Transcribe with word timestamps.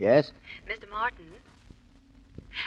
Yes? 0.00 0.32
Mr. 0.66 0.90
Martin? 0.90 1.26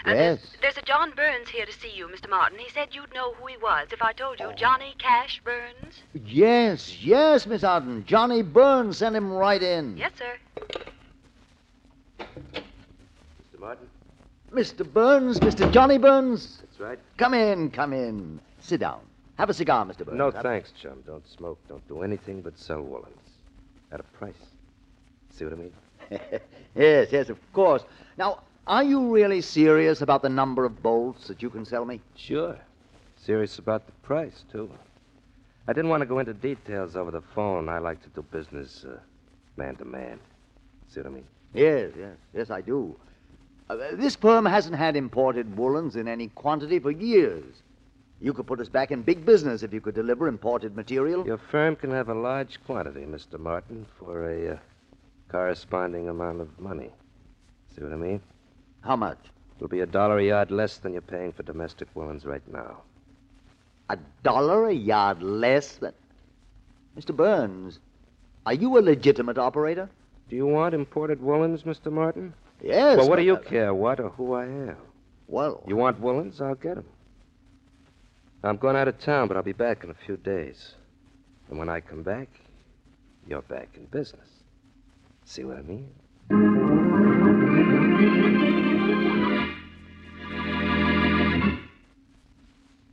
Uh, 0.05 0.11
yes. 0.11 0.15
there's, 0.15 0.39
there's 0.61 0.77
a 0.77 0.81
John 0.83 1.11
Burns 1.15 1.49
here 1.49 1.65
to 1.65 1.73
see 1.73 1.91
you, 1.93 2.07
Mr. 2.07 2.29
Martin. 2.29 2.59
He 2.59 2.69
said 2.69 2.89
you'd 2.91 3.13
know 3.13 3.33
who 3.33 3.47
he 3.47 3.57
was 3.57 3.87
if 3.91 4.01
I 4.01 4.13
told 4.13 4.39
you. 4.39 4.51
Johnny 4.55 4.93
Cash 4.99 5.41
Burns? 5.43 6.01
Yes, 6.13 7.03
yes, 7.03 7.47
Miss 7.47 7.63
Arden. 7.63 8.05
Johnny 8.05 8.43
Burns 8.43 8.97
Send 8.97 9.15
him 9.15 9.31
right 9.31 9.61
in. 9.61 9.97
Yes, 9.97 10.11
sir. 10.17 10.35
Mr. 12.19 13.59
Martin? 13.59 13.87
Mr. 14.53 14.93
Burns, 14.93 15.39
Mr. 15.39 15.71
Johnny 15.73 15.97
Burns. 15.97 16.59
That's 16.61 16.79
right. 16.79 16.99
Come 17.17 17.33
in, 17.33 17.71
come 17.71 17.93
in. 17.93 18.39
Sit 18.59 18.79
down. 18.79 19.01
Have 19.39 19.49
a 19.49 19.53
cigar, 19.55 19.83
Mr. 19.85 20.05
Burns. 20.05 20.17
No, 20.19 20.29
Have- 20.29 20.43
thanks, 20.43 20.71
chum. 20.79 21.03
Don't 21.07 21.27
smoke. 21.27 21.57
Don't 21.67 21.85
do 21.87 22.03
anything 22.03 22.41
but 22.41 22.57
sell 22.59 22.83
woolens. 22.83 23.17
At 23.91 23.99
a 23.99 24.03
price. 24.03 24.35
See 25.31 25.43
what 25.45 25.53
I 25.53 25.57
mean? 25.57 25.73
yes, 26.75 27.09
yes, 27.11 27.29
of 27.29 27.37
course. 27.53 27.83
Now, 28.17 28.39
are 28.67 28.83
you 28.83 29.13
really 29.13 29.41
serious 29.41 30.01
about 30.01 30.21
the 30.21 30.29
number 30.29 30.65
of 30.65 30.81
bolts 30.81 31.27
that 31.27 31.41
you 31.41 31.49
can 31.49 31.65
sell 31.65 31.85
me? 31.85 32.01
Sure. 32.15 32.57
Serious 33.17 33.59
about 33.59 33.85
the 33.85 33.91
price, 34.03 34.43
too. 34.51 34.69
I 35.67 35.73
didn't 35.73 35.89
want 35.89 36.01
to 36.01 36.05
go 36.05 36.19
into 36.19 36.33
details 36.33 36.95
over 36.95 37.11
the 37.11 37.21
phone. 37.21 37.69
I 37.69 37.79
like 37.79 38.01
to 38.03 38.09
do 38.09 38.21
business 38.21 38.85
uh, 38.85 38.99
man 39.55 39.75
to 39.77 39.85
man. 39.85 40.19
See 40.89 40.99
what 40.99 41.07
I 41.07 41.09
mean? 41.09 41.25
Yes, 41.53 41.91
yes, 41.97 42.17
yes, 42.33 42.49
I 42.49 42.61
do. 42.61 42.95
Uh, 43.69 43.77
this 43.93 44.15
firm 44.15 44.45
hasn't 44.45 44.75
had 44.75 44.95
imported 44.95 45.57
woolens 45.57 45.95
in 45.95 46.07
any 46.07 46.27
quantity 46.29 46.79
for 46.79 46.91
years. 46.91 47.61
You 48.19 48.33
could 48.33 48.47
put 48.47 48.59
us 48.59 48.69
back 48.69 48.91
in 48.91 49.01
big 49.01 49.25
business 49.25 49.63
if 49.63 49.73
you 49.73 49.81
could 49.81 49.95
deliver 49.95 50.27
imported 50.27 50.75
material. 50.75 51.25
Your 51.25 51.37
firm 51.37 51.75
can 51.75 51.91
have 51.91 52.09
a 52.09 52.13
large 52.13 52.63
quantity, 52.65 53.01
Mr. 53.01 53.39
Martin, 53.39 53.85
for 53.99 54.29
a 54.29 54.53
uh, 54.53 54.57
corresponding 55.33 56.07
amount 56.09 56.39
of 56.41 56.59
money. 56.59 56.91
See 57.75 57.81
what 57.83 57.91
I 57.91 57.95
mean? 57.95 58.21
How 58.81 58.95
much? 58.95 59.17
It'll 59.57 59.67
be 59.67 59.79
a 59.79 59.85
dollar 59.87 60.19
a 60.19 60.23
yard 60.23 60.51
less 60.51 60.77
than 60.77 60.93
you're 60.93 61.01
paying 61.01 61.33
for 61.33 61.41
domestic 61.41 61.87
woolens 61.95 62.23
right 62.25 62.47
now. 62.51 62.81
A 63.89 63.97
dollar 64.21 64.67
a 64.69 64.73
yard 64.73 65.23
less 65.23 65.77
than. 65.77 65.93
Mr. 66.97 67.15
Burns, 67.15 67.79
are 68.45 68.53
you 68.53 68.77
a 68.77 68.81
legitimate 68.81 69.39
operator? 69.39 69.89
Do 70.29 70.35
you 70.35 70.45
want 70.45 70.75
imported 70.75 71.19
woolens, 71.19 71.63
Mr. 71.63 71.91
Martin? 71.91 72.33
Yes. 72.61 72.97
well, 72.97 73.09
what 73.09 73.15
do 73.17 73.23
you 73.23 73.37
care, 73.37 73.73
what 73.73 73.99
or 73.99 74.09
who 74.09 74.33
I 74.33 74.45
am? 74.45 74.77
Well, 75.27 75.63
You 75.67 75.75
want 75.75 75.99
woolens? 75.99 76.41
I'll 76.41 76.53
get 76.55 76.77
'em. 76.77 76.85
I'm 78.43 78.57
going 78.57 78.75
out 78.75 78.87
of 78.87 78.99
town, 78.99 79.27
but 79.27 79.37
I'll 79.37 79.43
be 79.43 79.53
back 79.53 79.83
in 79.83 79.89
a 79.89 79.95
few 80.05 80.17
days. 80.17 80.75
And 81.49 81.57
when 81.57 81.69
I 81.69 81.79
come 81.79 82.03
back, 82.03 82.27
you're 83.27 83.41
back 83.41 83.69
in 83.75 83.85
business. 83.85 84.42
See 85.25 85.43
what 85.43 85.57
I 85.57 85.61
mean? 85.61 85.89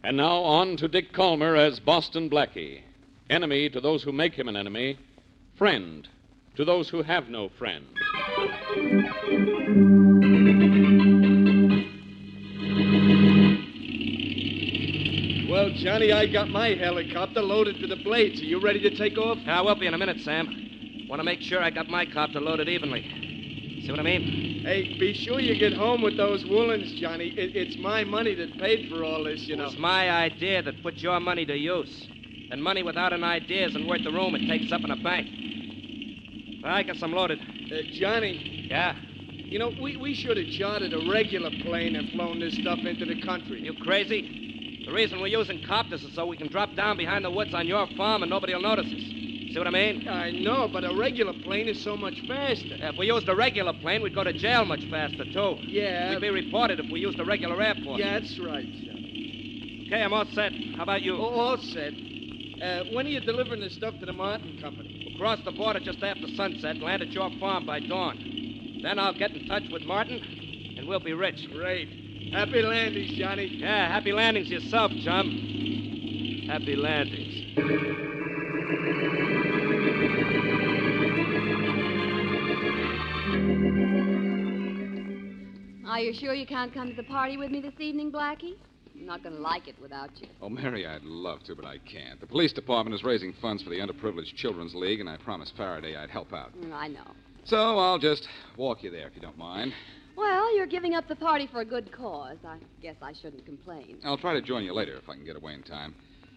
And 0.02 0.16
now 0.16 0.38
on 0.42 0.76
to 0.78 0.88
Dick 0.88 1.12
Kollmar 1.12 1.56
as 1.56 1.78
Boston 1.80 2.30
Blackie. 2.30 2.80
Enemy 3.28 3.70
to 3.70 3.80
those 3.80 4.02
who 4.02 4.12
make 4.12 4.34
him 4.34 4.48
an 4.48 4.56
enemy, 4.56 4.98
friend 5.56 6.08
to 6.56 6.64
those 6.64 6.88
who 6.88 7.02
have 7.02 7.28
no 7.28 7.48
friend. 7.48 7.86
Well, 15.48 15.70
Johnny, 15.74 16.12
I 16.12 16.26
got 16.26 16.48
my 16.48 16.70
helicopter 16.70 17.42
loaded 17.42 17.78
to 17.80 17.86
the 17.86 17.96
blades. 17.96 18.40
Are 18.40 18.44
you 18.44 18.60
ready 18.60 18.80
to 18.80 18.96
take 18.96 19.18
off? 19.18 19.38
I 19.46 19.60
will 19.60 19.74
be 19.74 19.86
in 19.86 19.94
a 19.94 19.98
minute, 19.98 20.20
Sam. 20.20 20.69
Want 21.10 21.18
to 21.18 21.24
make 21.24 21.40
sure 21.40 21.60
I 21.60 21.70
got 21.70 21.88
my 21.88 22.06
copter 22.06 22.40
loaded 22.40 22.68
evenly. 22.68 23.02
See 23.84 23.90
what 23.90 23.98
I 23.98 24.04
mean? 24.04 24.62
Hey, 24.64 24.96
be 24.96 25.12
sure 25.12 25.40
you 25.40 25.58
get 25.58 25.72
home 25.72 26.02
with 26.02 26.16
those 26.16 26.44
woolens, 26.44 26.94
Johnny. 27.00 27.30
It, 27.36 27.56
it's 27.56 27.76
my 27.78 28.04
money 28.04 28.32
that 28.36 28.56
paid 28.60 28.88
for 28.88 29.02
all 29.02 29.24
this, 29.24 29.40
you 29.40 29.56
know. 29.56 29.64
It's 29.64 29.76
my 29.76 30.08
idea 30.08 30.62
that 30.62 30.80
put 30.84 30.98
your 30.98 31.18
money 31.18 31.44
to 31.46 31.56
use. 31.56 32.06
And 32.52 32.62
money 32.62 32.84
without 32.84 33.12
an 33.12 33.24
idea 33.24 33.66
isn't 33.66 33.88
worth 33.88 34.04
the 34.04 34.12
room 34.12 34.36
it 34.36 34.46
takes 34.46 34.70
up 34.70 34.82
in 34.84 34.92
a 34.92 35.02
bank. 35.02 35.26
I 36.64 36.84
guess 36.84 37.02
I'm 37.02 37.12
loaded. 37.12 37.40
Uh, 37.40 37.78
Johnny, 37.90 38.68
Yeah? 38.70 38.94
You 39.34 39.58
know, 39.58 39.72
we, 39.82 39.96
we 39.96 40.14
should 40.14 40.36
have 40.36 40.46
chartered 40.46 40.92
a 40.92 41.10
regular 41.10 41.50
plane 41.62 41.96
and 41.96 42.08
flown 42.10 42.38
this 42.38 42.54
stuff 42.54 42.78
into 42.84 43.04
the 43.04 43.20
country. 43.22 43.60
You 43.60 43.74
crazy? 43.82 44.84
The 44.86 44.92
reason 44.92 45.20
we're 45.20 45.26
using 45.26 45.60
copters 45.66 46.04
is 46.04 46.14
so 46.14 46.24
we 46.26 46.36
can 46.36 46.46
drop 46.46 46.76
down 46.76 46.96
behind 46.96 47.24
the 47.24 47.32
woods 47.32 47.52
on 47.52 47.66
your 47.66 47.88
farm 47.96 48.22
and 48.22 48.30
nobody 48.30 48.54
will 48.54 48.62
notice 48.62 48.86
us. 48.86 49.19
See 49.52 49.58
what 49.58 49.66
I 49.66 49.70
mean? 49.70 50.06
I 50.08 50.30
know, 50.30 50.68
but 50.72 50.84
a 50.84 50.94
regular 50.94 51.32
plane 51.32 51.66
is 51.68 51.82
so 51.82 51.96
much 51.96 52.20
faster. 52.28 52.76
If 52.78 52.96
we 52.96 53.06
used 53.06 53.28
a 53.28 53.34
regular 53.34 53.72
plane, 53.72 54.00
we'd 54.00 54.14
go 54.14 54.22
to 54.22 54.32
jail 54.32 54.64
much 54.64 54.84
faster, 54.88 55.24
too. 55.24 55.56
Yeah. 55.66 56.10
We'd 56.10 56.20
be 56.20 56.30
reported 56.30 56.78
if 56.78 56.86
we 56.90 57.00
used 57.00 57.18
a 57.18 57.24
regular 57.24 57.60
airport. 57.60 57.98
Yeah, 57.98 58.20
that's 58.20 58.38
right, 58.38 58.64
Johnny. 58.64 59.86
Okay, 59.88 60.02
I'm 60.02 60.12
all 60.12 60.24
set. 60.26 60.52
How 60.76 60.84
about 60.84 61.02
you? 61.02 61.16
All, 61.16 61.34
all 61.40 61.56
set. 61.58 61.92
Uh, 62.62 62.84
when 62.92 63.06
are 63.06 63.10
you 63.10 63.18
delivering 63.20 63.60
the 63.60 63.70
stuff 63.70 63.98
to 63.98 64.06
the 64.06 64.12
Martin 64.12 64.56
Company? 64.60 65.08
We'll 65.10 65.18
cross 65.18 65.40
the 65.44 65.50
border 65.50 65.80
just 65.80 66.00
after 66.02 66.28
sunset 66.36 66.76
and 66.76 66.82
land 66.82 67.02
at 67.02 67.10
your 67.10 67.30
farm 67.40 67.66
by 67.66 67.80
dawn. 67.80 68.78
Then 68.84 69.00
I'll 69.00 69.18
get 69.18 69.32
in 69.32 69.48
touch 69.48 69.64
with 69.72 69.82
Martin, 69.82 70.20
and 70.78 70.86
we'll 70.86 71.00
be 71.00 71.12
rich. 71.12 71.50
Great. 71.50 71.88
Happy 72.32 72.62
landings, 72.62 73.18
Johnny. 73.18 73.46
Yeah, 73.46 73.88
happy 73.88 74.12
landings 74.12 74.48
yourself, 74.48 74.92
chum. 75.02 76.46
Happy 76.48 76.76
landings. 76.76 77.26
Are 86.00 86.02
you 86.02 86.14
sure 86.14 86.32
you 86.32 86.46
can't 86.46 86.72
come 86.72 86.88
to 86.88 86.96
the 86.96 87.02
party 87.02 87.36
with 87.36 87.50
me 87.50 87.60
this 87.60 87.78
evening, 87.78 88.10
Blackie? 88.10 88.54
I'm 88.94 89.04
not 89.04 89.22
going 89.22 89.36
to 89.36 89.42
like 89.42 89.68
it 89.68 89.74
without 89.82 90.08
you. 90.18 90.28
Oh, 90.40 90.48
Mary, 90.48 90.86
I'd 90.86 91.04
love 91.04 91.42
to, 91.44 91.54
but 91.54 91.66
I 91.66 91.76
can't. 91.76 92.18
The 92.18 92.26
police 92.26 92.54
department 92.54 92.94
is 92.94 93.04
raising 93.04 93.34
funds 93.42 93.62
for 93.62 93.68
the 93.68 93.76
Underprivileged 93.80 94.34
Children's 94.34 94.74
League, 94.74 95.00
and 95.00 95.10
I 95.10 95.18
promised 95.18 95.52
Faraday 95.58 95.96
I'd 95.96 96.08
help 96.08 96.32
out. 96.32 96.58
Mm, 96.58 96.72
I 96.72 96.88
know. 96.88 97.04
So 97.44 97.78
I'll 97.78 97.98
just 97.98 98.26
walk 98.56 98.82
you 98.82 98.90
there 98.90 99.08
if 99.08 99.14
you 99.14 99.20
don't 99.20 99.36
mind. 99.36 99.74
Well, 100.16 100.56
you're 100.56 100.66
giving 100.66 100.94
up 100.94 101.06
the 101.06 101.16
party 101.16 101.46
for 101.52 101.60
a 101.60 101.66
good 101.66 101.92
cause. 101.92 102.38
I 102.48 102.56
guess 102.80 102.96
I 103.02 103.12
shouldn't 103.12 103.44
complain. 103.44 103.98
I'll 104.02 104.16
try 104.16 104.32
to 104.32 104.40
join 104.40 104.64
you 104.64 104.72
later 104.72 104.96
if 104.96 105.06
I 105.06 105.16
can 105.16 105.26
get 105.26 105.36
away 105.36 105.52
in 105.52 105.62
time. 105.64 105.94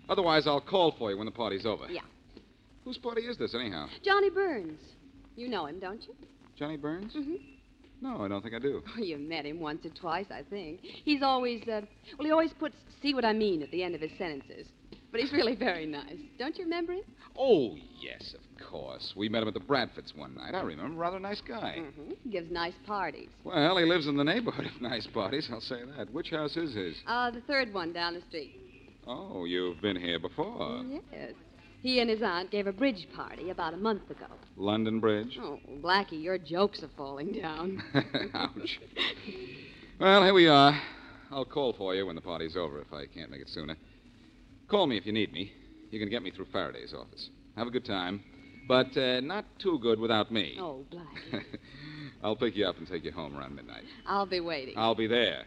Otherwise, 0.10 0.46
I'll 0.46 0.60
call 0.60 0.94
for 1.00 1.10
you 1.10 1.16
when 1.16 1.26
the 1.26 1.32
party's 1.32 1.66
over. 1.66 1.86
Yeah. 1.90 2.02
Whose 2.84 2.98
party 2.98 3.22
is 3.22 3.38
this, 3.38 3.56
anyhow? 3.56 3.88
Johnny 4.04 4.30
Burns. 4.30 4.82
You 5.38 5.48
know 5.48 5.68
him, 5.68 5.80
don't 5.80 6.04
you? 6.04 6.14
Johnny 6.58 6.76
Burns? 6.76 7.14
Mm-hmm. 7.14 7.53
No, 8.04 8.22
I 8.22 8.28
don't 8.28 8.42
think 8.42 8.54
I 8.54 8.60
do. 8.60 8.84
Oh, 8.98 9.02
you 9.02 9.18
met 9.18 9.46
him 9.46 9.60
once 9.62 9.86
or 9.86 9.90
twice, 9.90 10.26
I 10.30 10.44
think. 10.50 10.82
He's 10.84 11.24
always, 11.24 11.64
uh, 11.64 11.82
well, 12.18 12.26
he 12.26 12.32
always 12.32 12.52
puts 12.60 12.76
see 13.02 13.14
what 13.14 13.24
I 13.26 13.32
mean 13.34 13.64
at 13.64 13.72
the 13.72 13.82
end 13.82 13.96
of 13.96 14.02
his 14.02 14.12
sentences. 14.18 14.68
But 15.12 15.22
he's 15.22 15.32
really 15.32 15.56
very 15.56 15.86
nice. 15.86 16.18
Don't 16.38 16.58
you 16.58 16.66
remember 16.66 16.94
him? 16.94 17.04
Oh, 17.38 17.76
yes, 18.02 18.34
of 18.34 18.68
course. 18.68 19.14
We 19.16 19.30
met 19.30 19.44
him 19.44 19.48
at 19.48 19.54
the 19.54 19.60
Bradfords 19.60 20.16
one 20.18 20.36
night. 20.36 20.54
I 20.54 20.62
remember. 20.62 21.00
Rather 21.00 21.20
nice 21.20 21.42
guy. 21.48 21.78
Mm-hmm. 21.80 22.14
He 22.24 22.30
gives 22.30 22.52
nice 22.52 22.74
parties. 22.86 23.30
Well, 23.44 23.78
he 23.78 23.86
lives 23.86 24.08
in 24.08 24.18
the 24.18 24.24
neighborhood 24.24 24.66
of 24.66 24.82
nice 24.82 25.08
parties, 25.08 25.48
I'll 25.52 25.62
say 25.62 25.82
that. 25.98 26.12
Which 26.12 26.32
house 26.32 26.58
is 26.58 26.76
his? 26.76 26.96
Uh, 27.08 27.32
the 27.32 27.42
third 27.42 27.74
one 27.74 27.94
down 27.94 28.16
the 28.16 28.22
street. 28.28 28.60
Oh, 29.08 29.46
you've 29.46 29.82
been 29.82 29.98
here 29.98 30.20
before. 30.20 30.84
Yes. 31.12 31.34
He 31.84 32.00
and 32.00 32.10
his 32.10 32.22
aunt 32.24 32.50
gave 32.50 32.66
a 32.66 32.72
bridge 32.72 33.08
party 33.14 33.50
about 33.50 33.74
a 33.74 33.78
month 33.78 34.10
ago. 34.10 34.26
London 34.56 35.02
Bridge? 35.02 35.38
Oh, 35.42 35.60
Blackie, 35.82 36.24
your 36.24 36.38
jokes 36.38 36.82
are 36.82 36.90
falling 36.96 37.34
down. 37.34 37.84
Ouch. 38.34 38.80
Well, 40.00 40.24
here 40.24 40.34
we 40.34 40.48
are. 40.48 40.82
I'll 41.30 41.44
call 41.44 41.74
for 41.74 41.94
you 41.94 42.06
when 42.06 42.16
the 42.16 42.22
party's 42.22 42.56
over 42.56 42.80
if 42.80 42.94
I 42.94 43.06
can't 43.06 43.30
make 43.30 43.42
it 43.42 43.50
sooner. 43.50 43.76
Call 44.70 44.88
me 44.88 44.96
if 44.96 45.06
you 45.06 45.12
need 45.12 45.34
me. 45.34 45.52
You 45.92 46.00
can 46.00 46.10
get 46.10 46.24
me 46.24 46.32
through 46.32 46.46
Faraday's 46.54 46.94
office. 46.94 47.30
Have 47.58 47.68
a 47.68 47.72
good 47.72 47.86
time, 47.86 48.24
but 48.66 48.96
uh, 48.96 49.20
not 49.20 49.44
too 49.60 49.78
good 49.80 50.00
without 50.00 50.32
me. 50.32 50.56
Oh, 50.58 50.86
Blackie. 50.90 51.44
I'll 52.24 52.38
pick 52.38 52.56
you 52.56 52.66
up 52.66 52.78
and 52.78 52.88
take 52.88 53.04
you 53.04 53.12
home 53.12 53.36
around 53.38 53.58
midnight. 53.58 53.84
I'll 54.08 54.26
be 54.26 54.40
waiting. 54.40 54.76
I'll 54.78 54.96
be 54.96 55.08
there. 55.08 55.44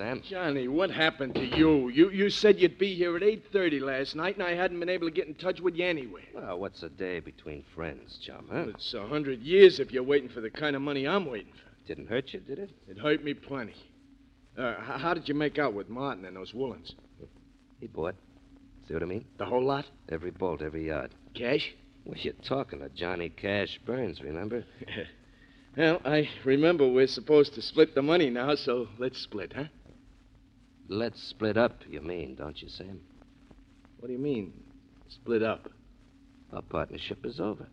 Sam. 0.00 0.22
Johnny, 0.26 0.66
what 0.66 0.90
happened 0.90 1.34
to 1.34 1.44
you? 1.44 1.90
You 1.90 2.08
you 2.08 2.30
said 2.30 2.58
you'd 2.58 2.78
be 2.78 2.94
here 2.94 3.14
at 3.16 3.22
8.30 3.22 3.82
last 3.82 4.16
night, 4.16 4.34
and 4.36 4.42
I 4.42 4.54
hadn't 4.54 4.80
been 4.80 4.88
able 4.88 5.06
to 5.06 5.12
get 5.12 5.26
in 5.28 5.34
touch 5.34 5.60
with 5.60 5.74
you 5.76 5.84
anyway. 5.84 6.22
Well, 6.34 6.58
what's 6.58 6.82
a 6.82 6.88
day 6.88 7.20
between 7.20 7.64
friends, 7.74 8.18
chum, 8.24 8.48
huh? 8.50 8.64
It's 8.68 8.94
a 8.94 9.06
hundred 9.06 9.42
years 9.42 9.78
if 9.78 9.92
you're 9.92 10.02
waiting 10.02 10.30
for 10.30 10.40
the 10.40 10.48
kind 10.48 10.74
of 10.74 10.80
money 10.80 11.06
I'm 11.06 11.26
waiting 11.26 11.52
for. 11.52 11.86
Didn't 11.86 12.08
hurt 12.08 12.32
you, 12.32 12.40
did 12.40 12.58
it? 12.58 12.70
It 12.88 12.96
hurt 12.98 13.22
me 13.22 13.34
plenty. 13.34 13.74
Uh, 14.56 14.70
h- 14.78 15.00
how 15.02 15.12
did 15.12 15.28
you 15.28 15.34
make 15.34 15.58
out 15.58 15.74
with 15.74 15.90
Martin 15.90 16.24
and 16.24 16.34
those 16.34 16.54
woolens? 16.54 16.94
He 17.78 17.86
bought. 17.86 18.14
See 18.88 18.94
what 18.94 19.02
I 19.02 19.06
mean? 19.06 19.26
The 19.36 19.44
whole 19.44 19.62
lot? 19.62 19.84
Every 20.08 20.30
bolt, 20.30 20.62
every 20.62 20.86
yard. 20.86 21.10
Cash? 21.34 21.74
Well, 22.06 22.16
you're 22.16 22.32
talking 22.42 22.78
to 22.78 22.88
Johnny 22.88 23.28
Cash 23.28 23.78
Burns, 23.84 24.22
remember? 24.22 24.64
Well, 25.76 26.00
I 26.04 26.28
remember 26.44 26.88
we're 26.88 27.06
supposed 27.06 27.54
to 27.54 27.62
split 27.62 27.94
the 27.94 28.02
money 28.02 28.28
now, 28.28 28.56
so 28.56 28.88
let's 28.98 29.20
split, 29.20 29.52
huh? 29.54 29.64
Let's 30.92 31.22
split 31.22 31.56
up, 31.56 31.82
you 31.88 32.00
mean, 32.00 32.34
don't 32.34 32.60
you, 32.60 32.68
Sam? 32.68 33.00
What 34.00 34.08
do 34.08 34.12
you 34.12 34.18
mean, 34.18 34.52
split 35.08 35.40
up? 35.40 35.70
Our 36.52 36.62
partnership 36.62 37.24
is 37.24 37.38
over. 37.38 37.68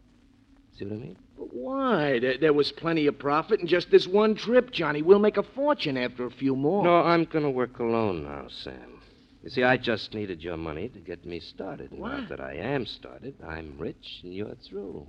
See 0.77 0.85
what 0.85 0.93
I 0.93 0.97
mean? 0.97 1.17
But 1.35 1.51
why? 1.51 2.19
There, 2.19 2.37
there 2.37 2.53
was 2.53 2.71
plenty 2.71 3.07
of 3.07 3.17
profit 3.17 3.59
in 3.59 3.65
just 3.65 3.89
this 3.89 4.05
one 4.07 4.35
trip, 4.35 4.69
Johnny. 4.69 5.01
We'll 5.01 5.17
make 5.17 5.37
a 5.37 5.41
fortune 5.43 5.97
after 5.97 6.25
a 6.25 6.31
few 6.31 6.55
more. 6.55 6.83
No, 6.83 6.97
I'm 6.97 7.25
going 7.25 7.43
to 7.43 7.49
work 7.49 7.79
alone 7.79 8.23
now, 8.23 8.49
Sam. 8.49 9.01
You 9.43 9.49
see, 9.49 9.63
I 9.63 9.77
just 9.77 10.13
needed 10.13 10.43
your 10.43 10.57
money 10.57 10.89
to 10.89 10.99
get 10.99 11.25
me 11.25 11.39
started. 11.39 11.91
Now 11.91 11.99
What? 12.01 12.29
that 12.29 12.39
I 12.39 12.53
am 12.53 12.85
started, 12.85 13.33
I'm 13.43 13.79
rich 13.79 14.19
and 14.21 14.31
you're 14.31 14.53
through. 14.69 15.07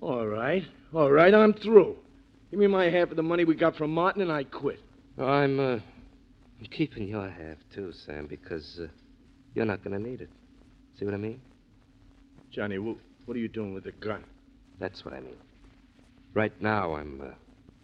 All 0.00 0.26
right. 0.26 0.64
All 0.94 1.10
right, 1.10 1.34
I'm 1.34 1.52
through. 1.52 1.96
Give 2.50 2.60
me 2.60 2.66
my 2.66 2.86
half 2.88 3.10
of 3.10 3.16
the 3.16 3.22
money 3.22 3.44
we 3.44 3.56
got 3.56 3.76
from 3.76 3.92
Martin, 3.92 4.22
and 4.22 4.32
I 4.32 4.44
quit. 4.44 4.80
I'm, 5.18 5.60
uh, 5.60 5.78
I'm 6.60 6.66
keeping 6.66 7.08
your 7.08 7.26
half, 7.28 7.56
too, 7.74 7.90
Sam, 8.04 8.26
because 8.26 8.80
uh, 8.82 8.88
you're 9.54 9.64
not 9.64 9.82
going 9.82 10.00
to 10.00 10.10
need 10.10 10.20
it. 10.20 10.28
See 10.98 11.06
what 11.06 11.14
I 11.14 11.16
mean? 11.16 11.40
Johnny, 12.50 12.76
wh- 12.76 13.26
what 13.26 13.34
are 13.34 13.40
you 13.40 13.48
doing 13.48 13.72
with 13.72 13.84
the 13.84 13.92
gun? 13.92 14.24
That's 14.78 15.02
what 15.04 15.14
I 15.14 15.20
mean. 15.20 15.36
Right 16.34 16.52
now, 16.60 16.94
I'm 16.94 17.22
uh, 17.22 17.30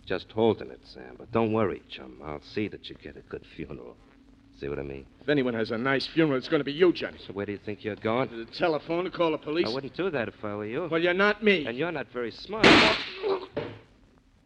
just 0.05 0.31
holding 0.31 0.70
it, 0.70 0.81
Sam. 0.84 1.14
But 1.19 1.32
don't 1.32 1.55
worry, 1.55 1.82
chum. 1.88 2.20
I'll 2.23 2.43
see 2.43 2.69
that 2.69 2.90
you 2.90 2.96
get 3.02 3.17
a 3.17 3.23
good 3.23 3.44
funeral. 3.56 3.96
See 4.61 4.69
what 4.69 4.78
I 4.78 4.82
mean? 4.82 5.06
If 5.23 5.28
anyone 5.31 5.55
has 5.55 5.70
a 5.70 5.78
nice 5.78 6.06
funeral, 6.06 6.37
it's 6.37 6.49
going 6.49 6.61
to 6.61 6.64
be 6.64 6.73
you, 6.73 6.93
Johnny. 6.93 7.19
So 7.26 7.32
where 7.32 7.46
do 7.46 7.52
you 7.52 7.58
think 7.64 7.82
you're 7.82 7.96
going? 7.96 8.28
To 8.28 8.44
the 8.44 8.52
telephone 8.52 9.05
to 9.05 9.11
call 9.11 9.32
the 9.32 9.38
police. 9.38 9.67
I 9.67 9.73
wouldn't 9.73 9.96
do 9.96 10.11
that 10.11 10.28
if 10.28 10.44
I 10.44 10.55
were 10.55 10.67
you. 10.67 10.88
Well, 10.90 11.00
you're 11.00 11.14
not 11.14 11.42
me. 11.42 11.64
And 11.66 11.78
you're 11.78 11.92
not 11.92 12.09
very 12.12 12.30
smart. 12.30 12.66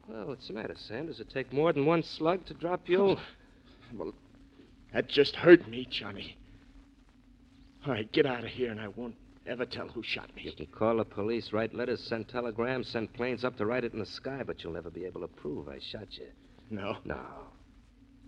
Well, 0.09 0.27
what's 0.27 0.47
the 0.47 0.55
matter, 0.55 0.75
Sam? 0.77 1.07
Does 1.07 1.19
it 1.21 1.31
take 1.31 1.53
more 1.53 1.73
than 1.73 1.85
one 1.87 2.03
slug 2.05 2.45
to 2.47 2.55
drop 2.55 2.89
you? 2.89 3.17
Well, 3.95 4.15
that 4.93 5.09
just 5.09 5.37
hurt 5.37 5.69
me, 5.69 5.87
Johnny. 5.91 6.37
All 7.87 7.93
right, 7.93 8.11
get 8.13 8.27
out 8.27 8.45
of 8.45 8.51
here, 8.51 8.71
and 8.71 8.81
I 8.81 8.89
won't 8.89 9.15
ever 9.47 9.65
tell 9.65 9.89
who 9.89 10.03
shot 10.03 10.35
me. 10.37 10.43
You 10.43 10.53
can 10.53 10.67
call 10.67 10.99
the 10.99 11.05
police, 11.05 11.53
write 11.53 11.75
letters, 11.75 12.01
send 12.01 12.29
telegrams, 12.29 12.89
send 12.89 13.13
planes 13.15 13.45
up 13.45 13.57
to 13.57 13.67
write 13.67 13.85
it 13.85 13.93
in 13.93 13.99
the 13.99 14.07
sky, 14.07 14.43
but 14.47 14.63
you'll 14.63 14.75
never 14.75 14.91
be 14.91 15.05
able 15.05 15.23
to 15.23 15.29
prove 15.29 15.69
I 15.69 15.79
shot 15.81 16.07
you. 16.11 16.27
No. 16.71 16.99
No. 17.05 17.21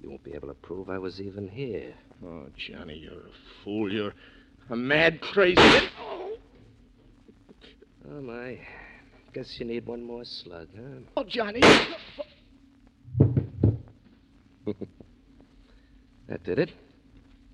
You 0.00 0.10
won't 0.10 0.24
be 0.24 0.34
able 0.34 0.48
to 0.48 0.54
prove 0.54 0.90
I 0.90 0.98
was 0.98 1.20
even 1.20 1.48
here. 1.48 1.94
Oh, 2.24 2.46
Johnny, 2.56 2.98
you're 2.98 3.12
a 3.12 3.62
fool. 3.62 3.92
You're 3.92 4.14
a 4.70 4.76
mad, 4.76 5.20
crazy. 5.20 5.60
Oh, 8.10 8.20
my. 8.20 8.58
Guess 9.32 9.60
you 9.60 9.66
need 9.66 9.86
one 9.86 10.02
more 10.02 10.24
slug, 10.24 10.68
huh? 10.76 11.00
Oh, 11.16 11.24
Johnny. 11.24 11.62
That 16.28 16.44
did 16.44 16.58
it. 16.58 16.72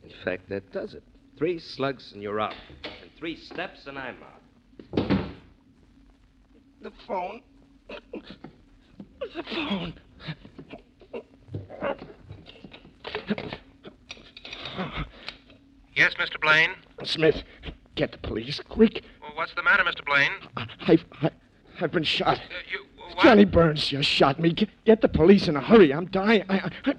In 0.05 0.11
fact, 0.25 0.49
that 0.49 0.73
does 0.73 0.95
it. 0.95 1.03
Three 1.37 1.59
slugs 1.59 2.13
and 2.13 2.23
you're 2.23 2.41
out. 2.41 2.55
And 2.85 3.11
three 3.19 3.37
steps 3.37 3.87
and 3.87 3.99
I'm 3.99 4.17
out. 4.23 5.09
The 6.83 6.93
phone. 7.07 7.43
The 9.35 9.43
phone. 9.55 9.95
Yes, 15.95 16.15
Mr. 16.15 16.41
Blaine? 16.41 16.71
Smith, 17.03 17.43
get 17.97 18.13
the 18.13 18.19
police, 18.19 18.61
quick. 18.69 19.03
Well, 19.21 19.33
what's 19.35 19.53
the 19.55 19.65
matter, 19.65 19.83
Mr. 19.83 20.05
Blaine? 20.07 20.31
I've, 20.87 21.05
I, 21.21 21.31
I've 21.81 21.91
been 21.91 22.05
shot. 22.05 22.39
Uh, 22.39 22.41
you, 22.71 22.85
what? 23.15 23.25
Johnny 23.25 23.45
Burns 23.45 23.85
just 23.89 24.09
shot 24.09 24.39
me. 24.39 24.53
Get, 24.53 24.69
get 24.85 25.01
the 25.01 25.09
police 25.09 25.49
in 25.49 25.57
a 25.57 25.61
hurry. 25.61 25.93
I'm 25.93 26.07
dying. 26.07 26.45
I, 26.49 26.71
I, 26.87 26.95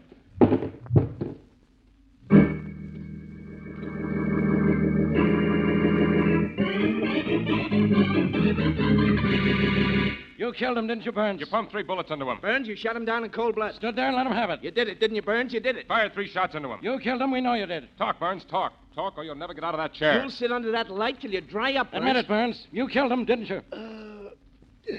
You 10.49 10.53
You 10.53 10.57
killed 10.59 10.77
him, 10.79 10.87
didn't 10.87 11.05
you, 11.05 11.11
Burns? 11.11 11.39
You 11.39 11.45
pumped 11.45 11.71
three 11.71 11.83
bullets 11.83 12.09
into 12.09 12.27
him. 12.27 12.39
Burns, 12.41 12.67
you 12.67 12.75
shot 12.75 12.95
him 12.95 13.05
down 13.05 13.23
in 13.23 13.29
cold 13.29 13.53
blood. 13.53 13.75
Stood 13.75 13.95
there 13.95 14.07
and 14.07 14.15
let 14.15 14.25
him 14.25 14.33
have 14.33 14.49
it. 14.49 14.63
You 14.63 14.71
did 14.71 14.87
it, 14.87 14.99
didn't 14.99 15.15
you, 15.15 15.21
Burns? 15.21 15.53
You 15.53 15.59
did 15.59 15.75
it. 15.77 15.87
Fired 15.87 16.11
three 16.15 16.27
shots 16.27 16.55
into 16.55 16.67
him. 16.69 16.79
You 16.81 16.97
killed 16.99 17.21
him. 17.21 17.29
We 17.31 17.39
know 17.39 17.53
you 17.53 17.67
did. 17.67 17.87
Talk, 17.99 18.19
Burns, 18.19 18.43
talk. 18.45 18.73
Talk, 18.95 19.13
or 19.15 19.23
you'll 19.23 19.35
never 19.35 19.53
get 19.53 19.63
out 19.63 19.75
of 19.75 19.79
that 19.79 19.93
chair. 19.93 20.19
You'll 20.19 20.31
sit 20.31 20.51
under 20.51 20.71
that 20.71 20.89
light 20.89 21.21
till 21.21 21.29
you 21.29 21.41
dry 21.41 21.75
up, 21.75 21.91
Burns. 21.91 21.99
Admit 22.01 22.15
it, 22.15 22.27
Burns. 22.27 22.65
You 22.71 22.87
killed 22.87 23.11
him, 23.11 23.25
didn't 23.25 23.45
you? 23.47 23.61
Uh, 23.71 24.95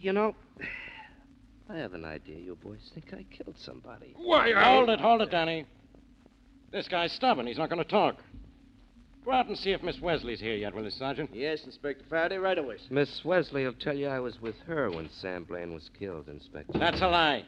You 0.00 0.14
know, 0.14 0.34
I 1.68 1.76
have 1.76 1.92
an 1.92 2.06
idea 2.06 2.38
you 2.38 2.56
boys 2.56 2.90
think 2.94 3.12
I 3.12 3.24
killed 3.34 3.56
somebody. 3.58 4.14
Why, 4.16 4.50
Hold 4.52 4.88
it, 4.88 4.98
hold 5.00 5.20
it, 5.20 5.30
Danny. 5.30 5.66
This 6.72 6.88
guy's 6.88 7.12
stubborn. 7.12 7.46
He's 7.46 7.58
not 7.58 7.68
going 7.68 7.82
to 7.82 7.88
talk. 7.88 8.16
Go 9.24 9.32
out 9.32 9.46
and 9.46 9.56
see 9.56 9.70
if 9.70 9.82
Miss 9.82 10.00
Wesley's 10.02 10.40
here 10.40 10.54
yet, 10.54 10.74
will 10.74 10.84
you, 10.84 10.90
Sergeant? 10.90 11.30
Yes, 11.32 11.64
Inspector 11.64 12.04
Faraday, 12.10 12.36
right 12.36 12.58
away. 12.58 12.76
sir. 12.76 12.84
Miss 12.90 13.24
Wesley 13.24 13.64
will 13.64 13.72
tell 13.72 13.96
you 13.96 14.08
I 14.08 14.20
was 14.20 14.40
with 14.42 14.56
her 14.66 14.90
when 14.90 15.08
Sam 15.08 15.44
Blaine 15.44 15.72
was 15.72 15.88
killed, 15.98 16.28
Inspector. 16.28 16.78
That's 16.78 17.00
a 17.00 17.08
lie. 17.08 17.44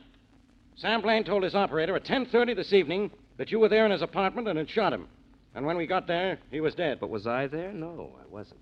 Sam 0.76 1.02
Blaine 1.02 1.24
told 1.24 1.42
his 1.42 1.54
operator 1.54 1.94
at 1.94 2.04
10.30 2.04 2.56
this 2.56 2.72
evening 2.72 3.10
that 3.36 3.52
you 3.52 3.58
were 3.60 3.68
there 3.68 3.84
in 3.84 3.90
his 3.90 4.00
apartment 4.00 4.48
and 4.48 4.58
had 4.58 4.70
shot 4.70 4.92
him. 4.92 5.06
And 5.54 5.66
when 5.66 5.76
we 5.76 5.86
got 5.86 6.06
there, 6.06 6.38
he 6.50 6.60
was 6.60 6.74
dead. 6.74 6.98
But 6.98 7.10
was 7.10 7.26
I 7.26 7.46
there? 7.46 7.72
No, 7.72 8.14
I 8.22 8.26
wasn't. 8.30 8.60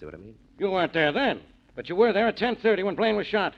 See 0.00 0.06
what 0.06 0.14
I 0.14 0.18
mean? 0.18 0.34
You 0.58 0.70
weren't 0.70 0.92
there 0.92 1.12
then, 1.12 1.40
but 1.76 1.88
you 1.88 1.94
were 1.94 2.12
there 2.12 2.26
at 2.26 2.36
10.30 2.36 2.84
when 2.84 2.96
Blaine 2.96 3.16
was 3.16 3.28
shot. 3.28 3.54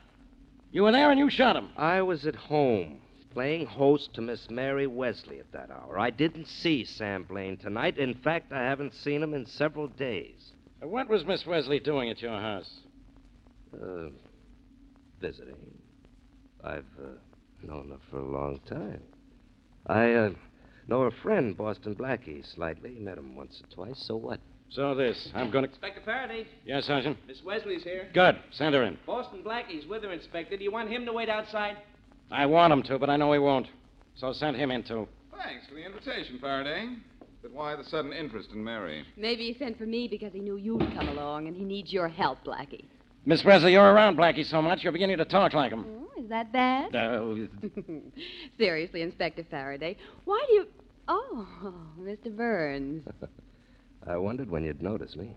You 0.70 0.82
were 0.82 0.92
there 0.92 1.10
and 1.10 1.18
you 1.18 1.30
shot 1.30 1.56
him. 1.56 1.70
I 1.78 2.02
was 2.02 2.26
at 2.26 2.34
home 2.34 2.98
playing 3.36 3.66
host 3.66 4.14
to 4.14 4.22
Miss 4.22 4.48
Mary 4.48 4.86
Wesley 4.86 5.38
at 5.38 5.52
that 5.52 5.70
hour. 5.70 5.98
I 5.98 6.08
didn't 6.08 6.46
see 6.46 6.86
Sam 6.86 7.22
Blaine 7.24 7.58
tonight. 7.58 7.98
In 7.98 8.14
fact, 8.14 8.50
I 8.50 8.62
haven't 8.62 8.94
seen 8.94 9.22
him 9.22 9.34
in 9.34 9.44
several 9.44 9.88
days. 9.88 10.52
Uh, 10.82 10.88
What 10.88 11.10
was 11.10 11.22
Miss 11.26 11.44
Wesley 11.44 11.78
doing 11.78 12.08
at 12.08 12.22
your 12.22 12.40
house? 12.40 12.70
Uh, 13.74 14.08
visiting. 15.20 15.54
I've 16.64 16.86
uh, 16.98 17.08
known 17.62 17.90
her 17.90 17.98
for 18.10 18.20
a 18.20 18.24
long 18.26 18.58
time. 18.66 19.02
I 19.86 20.14
uh, 20.14 20.30
know 20.88 21.02
her 21.02 21.12
friend, 21.22 21.54
Boston 21.54 21.94
Blackie, 21.94 22.42
slightly. 22.54 22.92
Met 22.98 23.18
him 23.18 23.36
once 23.36 23.60
or 23.62 23.74
twice. 23.74 24.02
So 24.06 24.16
what? 24.16 24.40
So 24.70 24.94
this, 24.94 25.28
I'm 25.34 25.50
going 25.50 25.64
to... 25.64 25.70
Inspector 25.70 26.00
Faraday, 26.06 26.46
Yes, 26.64 26.86
Sergeant? 26.86 27.18
Miss 27.28 27.42
Wesley's 27.44 27.84
here. 27.84 28.08
Good. 28.14 28.38
Send 28.50 28.74
her 28.74 28.82
in. 28.84 28.96
Boston 29.06 29.42
Blackie's 29.44 29.86
with 29.86 30.04
her, 30.04 30.12
Inspector. 30.12 30.56
Do 30.56 30.64
you 30.64 30.72
want 30.72 30.88
him 30.88 31.04
to 31.04 31.12
wait 31.12 31.28
outside? 31.28 31.76
I 32.30 32.46
want 32.46 32.72
him 32.72 32.82
to, 32.84 32.98
but 32.98 33.10
I 33.10 33.16
know 33.16 33.32
he 33.32 33.38
won't. 33.38 33.68
So 34.16 34.32
send 34.32 34.56
him 34.56 34.70
in, 34.70 34.82
too. 34.82 35.06
Thanks 35.36 35.66
for 35.68 35.74
the 35.74 35.84
invitation, 35.84 36.38
Faraday. 36.40 36.88
But 37.42 37.52
why 37.52 37.76
the 37.76 37.84
sudden 37.84 38.12
interest 38.12 38.50
in 38.52 38.64
Mary? 38.64 39.04
Maybe 39.16 39.52
he 39.52 39.58
sent 39.58 39.78
for 39.78 39.86
me 39.86 40.08
because 40.08 40.32
he 40.32 40.40
knew 40.40 40.56
you'd 40.56 40.80
come 40.94 41.08
along 41.08 41.46
and 41.46 41.56
he 41.56 41.64
needs 41.64 41.92
your 41.92 42.08
help, 42.08 42.42
Blackie. 42.44 42.84
Miss 43.24 43.44
Wesley, 43.44 43.72
you're 43.72 43.92
around 43.92 44.16
Blackie 44.16 44.44
so 44.44 44.62
much, 44.62 44.82
you're 44.82 44.92
beginning 44.92 45.18
to 45.18 45.24
talk 45.24 45.52
like 45.52 45.72
him. 45.72 45.84
Oh, 45.86 46.20
is 46.20 46.28
that 46.28 46.52
bad? 46.52 46.94
Uh, 46.94 47.34
Seriously, 48.58 49.02
Inspector 49.02 49.44
Faraday, 49.50 49.96
why 50.24 50.44
do 50.48 50.54
you. 50.54 50.66
Oh, 51.08 51.46
Mr. 52.00 52.34
Burns. 52.34 53.06
I 54.08 54.16
wondered 54.16 54.50
when 54.50 54.64
you'd 54.64 54.82
notice 54.82 55.14
me. 55.16 55.36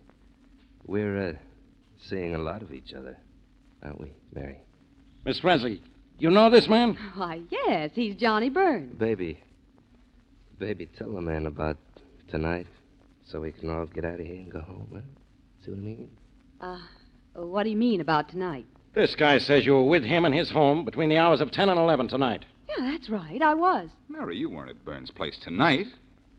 We're 0.86 1.30
uh, 1.30 1.34
seeing 2.08 2.36
a 2.36 2.40
lot 2.40 2.62
of 2.62 2.72
each 2.74 2.94
other, 2.94 3.18
aren't 3.84 4.00
we, 4.00 4.12
Mary? 4.34 4.60
Miss 5.26 5.44
Wesley, 5.44 5.82
you 6.20 6.30
know 6.30 6.50
this 6.50 6.68
man? 6.68 6.98
Why, 7.16 7.42
yes, 7.50 7.92
he's 7.94 8.16
Johnny 8.16 8.50
Burns. 8.50 8.98
Baby, 8.98 9.40
baby, 10.58 10.88
tell 10.98 11.12
the 11.12 11.22
man 11.22 11.46
about 11.46 11.78
tonight 12.30 12.68
so 13.26 13.42
we 13.42 13.52
can 13.52 13.70
all 13.70 13.86
get 13.86 14.06
out 14.06 14.20
of 14.20 14.26
here 14.26 14.36
and 14.36 14.52
go 14.52 14.62
home, 14.62 14.88
huh? 14.94 15.02
See 15.64 15.72
what 15.72 15.78
I 15.78 15.82
mean? 15.82 16.10
Uh, 16.62 16.80
what 17.36 17.64
do 17.64 17.70
you 17.70 17.78
mean 17.78 18.02
about 18.02 18.30
tonight? 18.30 18.66
This 18.96 19.16
guy 19.16 19.38
says 19.38 19.66
you 19.66 19.74
were 19.74 19.84
with 19.84 20.04
him 20.04 20.26
in 20.26 20.34
his 20.34 20.50
home 20.50 20.84
between 20.84 21.10
the 21.10 21.18
hours 21.18 21.42
of 21.42 21.52
10 21.52 21.70
and 21.70 21.80
11 21.80 22.08
tonight. 22.08 22.46
Yeah, 22.68 22.92
that's 22.92 23.10
right. 23.10 23.42
I 23.42 23.54
was. 23.54 23.90
Mary, 24.10 24.38
you 24.38 24.50
weren't 24.50 24.70
at 24.70 24.84
Burns' 24.84 25.12
place 25.12 25.38
tonight. 25.42 25.88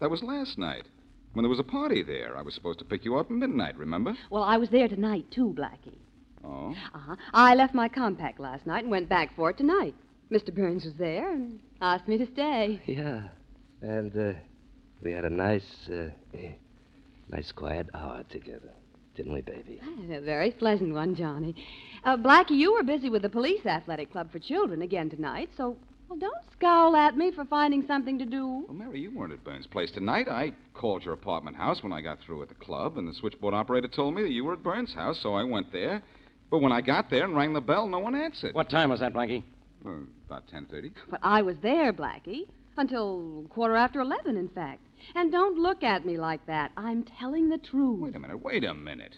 That 0.00 0.10
was 0.10 0.22
last 0.22 0.58
night. 0.58 0.84
When 1.32 1.44
there 1.44 1.50
was 1.50 1.60
a 1.60 1.64
party 1.64 2.02
there, 2.02 2.36
I 2.36 2.42
was 2.42 2.54
supposed 2.54 2.80
to 2.80 2.84
pick 2.84 3.04
you 3.04 3.16
up 3.16 3.26
at 3.26 3.32
midnight, 3.32 3.76
remember? 3.76 4.16
Well, 4.30 4.42
I 4.42 4.56
was 4.56 4.70
there 4.70 4.88
tonight, 4.88 5.30
too, 5.30 5.54
Blackie. 5.56 5.98
Oh? 6.44 6.74
Uh-huh. 6.94 7.16
I 7.32 7.54
left 7.54 7.74
my 7.74 7.88
compact 7.88 8.40
last 8.40 8.66
night 8.66 8.82
and 8.82 8.90
went 8.90 9.08
back 9.08 9.34
for 9.36 9.50
it 9.50 9.58
tonight. 9.58 9.94
Mr. 10.30 10.54
Burns 10.54 10.84
was 10.84 10.94
there 10.94 11.32
and 11.32 11.58
asked 11.80 12.06
me 12.08 12.18
to 12.18 12.26
stay. 12.32 12.80
Yeah. 12.86 13.22
And 13.82 14.16
uh, 14.16 14.38
we 15.02 15.12
had 15.12 15.24
a 15.24 15.30
nice, 15.30 15.88
uh, 15.90 16.10
eh, 16.34 16.52
nice 17.28 17.50
quiet 17.52 17.88
hour 17.94 18.22
together, 18.30 18.70
didn't 19.16 19.32
we, 19.32 19.40
baby? 19.40 19.80
A 20.12 20.20
very 20.20 20.50
pleasant 20.52 20.94
one, 20.94 21.14
Johnny. 21.14 21.54
Uh, 22.04 22.16
Blackie, 22.16 22.50
you 22.50 22.72
were 22.72 22.82
busy 22.82 23.10
with 23.10 23.22
the 23.22 23.28
police 23.28 23.66
athletic 23.66 24.12
club 24.12 24.30
for 24.30 24.38
children 24.38 24.82
again 24.82 25.10
tonight, 25.10 25.50
so 25.56 25.76
well, 26.10 26.18
don't 26.18 26.52
scowl 26.52 26.96
at 26.96 27.16
me 27.16 27.30
for 27.30 27.44
finding 27.44 27.86
something 27.86 28.18
to 28.18 28.24
do. 28.24 28.64
Well, 28.66 28.76
Mary, 28.76 29.00
you 29.00 29.16
weren't 29.16 29.32
at 29.32 29.44
Burns' 29.44 29.68
place 29.68 29.92
tonight. 29.92 30.28
I 30.28 30.52
called 30.74 31.04
your 31.04 31.14
apartment 31.14 31.56
house 31.56 31.84
when 31.84 31.92
I 31.92 32.00
got 32.00 32.18
through 32.20 32.42
at 32.42 32.48
the 32.48 32.56
club, 32.56 32.98
and 32.98 33.06
the 33.06 33.14
switchboard 33.14 33.54
operator 33.54 33.86
told 33.86 34.14
me 34.16 34.22
that 34.22 34.32
you 34.32 34.44
were 34.44 34.54
at 34.54 34.62
Burns' 34.62 34.92
house, 34.92 35.20
so 35.22 35.34
I 35.34 35.44
went 35.44 35.72
there. 35.72 36.02
But 36.50 36.60
when 36.60 36.72
I 36.72 36.80
got 36.80 37.10
there 37.10 37.24
and 37.24 37.36
rang 37.36 37.52
the 37.52 37.60
bell, 37.60 37.86
no 37.86 37.98
one 38.00 38.14
answered. 38.14 38.54
What 38.54 38.68
time 38.70 38.90
was 38.90 39.00
that, 39.00 39.12
Blackie? 39.12 39.44
Uh, 39.86 39.90
about 40.26 40.46
10.30. 40.48 40.92
But 41.08 41.20
I 41.22 41.42
was 41.42 41.56
there, 41.62 41.92
Blackie, 41.92 42.46
until 42.76 43.44
quarter 43.50 43.76
after 43.76 44.00
eleven, 44.00 44.36
in 44.36 44.48
fact. 44.48 44.80
And 45.14 45.32
don't 45.32 45.58
look 45.58 45.82
at 45.82 46.04
me 46.04 46.18
like 46.18 46.44
that. 46.46 46.72
I'm 46.76 47.04
telling 47.18 47.48
the 47.48 47.58
truth. 47.58 48.00
Wait 48.00 48.16
a 48.16 48.18
minute, 48.18 48.42
wait 48.42 48.64
a 48.64 48.74
minute. 48.74 49.16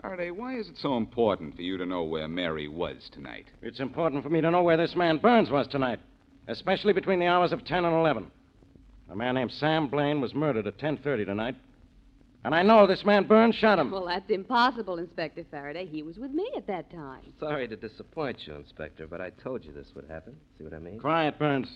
Faraday, 0.00 0.30
why 0.30 0.56
is 0.56 0.68
it 0.68 0.76
so 0.78 0.96
important 0.96 1.56
for 1.56 1.62
you 1.62 1.76
to 1.78 1.86
know 1.86 2.02
where 2.04 2.28
Mary 2.28 2.68
was 2.68 3.08
tonight? 3.12 3.46
It's 3.62 3.80
important 3.80 4.22
for 4.22 4.28
me 4.30 4.40
to 4.40 4.50
know 4.50 4.62
where 4.62 4.76
this 4.76 4.94
man 4.94 5.18
Burns 5.18 5.50
was 5.50 5.66
tonight, 5.66 6.00
especially 6.48 6.92
between 6.92 7.18
the 7.18 7.26
hours 7.26 7.52
of 7.52 7.64
10 7.64 7.84
and 7.84 7.94
11. 7.94 8.30
A 9.10 9.16
man 9.16 9.34
named 9.34 9.52
Sam 9.52 9.88
Blaine 9.88 10.20
was 10.20 10.34
murdered 10.34 10.66
at 10.66 10.78
10.30 10.78 11.26
tonight. 11.26 11.56
And 12.42 12.54
I 12.54 12.62
know 12.62 12.86
this 12.86 13.04
man 13.04 13.24
Burns 13.24 13.54
shot 13.54 13.78
him. 13.78 13.90
Well, 13.90 14.06
that's 14.06 14.30
impossible, 14.30 14.98
Inspector 14.98 15.44
Faraday. 15.50 15.86
He 15.86 16.02
was 16.02 16.16
with 16.16 16.30
me 16.30 16.50
at 16.56 16.66
that 16.68 16.90
time. 16.90 17.34
Sorry 17.38 17.68
to 17.68 17.76
disappoint 17.76 18.38
you, 18.46 18.54
Inspector, 18.54 19.06
but 19.08 19.20
I 19.20 19.30
told 19.42 19.64
you 19.64 19.72
this 19.72 19.88
would 19.94 20.08
happen. 20.08 20.36
See 20.56 20.64
what 20.64 20.72
I 20.72 20.78
mean? 20.78 20.98
Quiet, 20.98 21.38
Burns. 21.38 21.68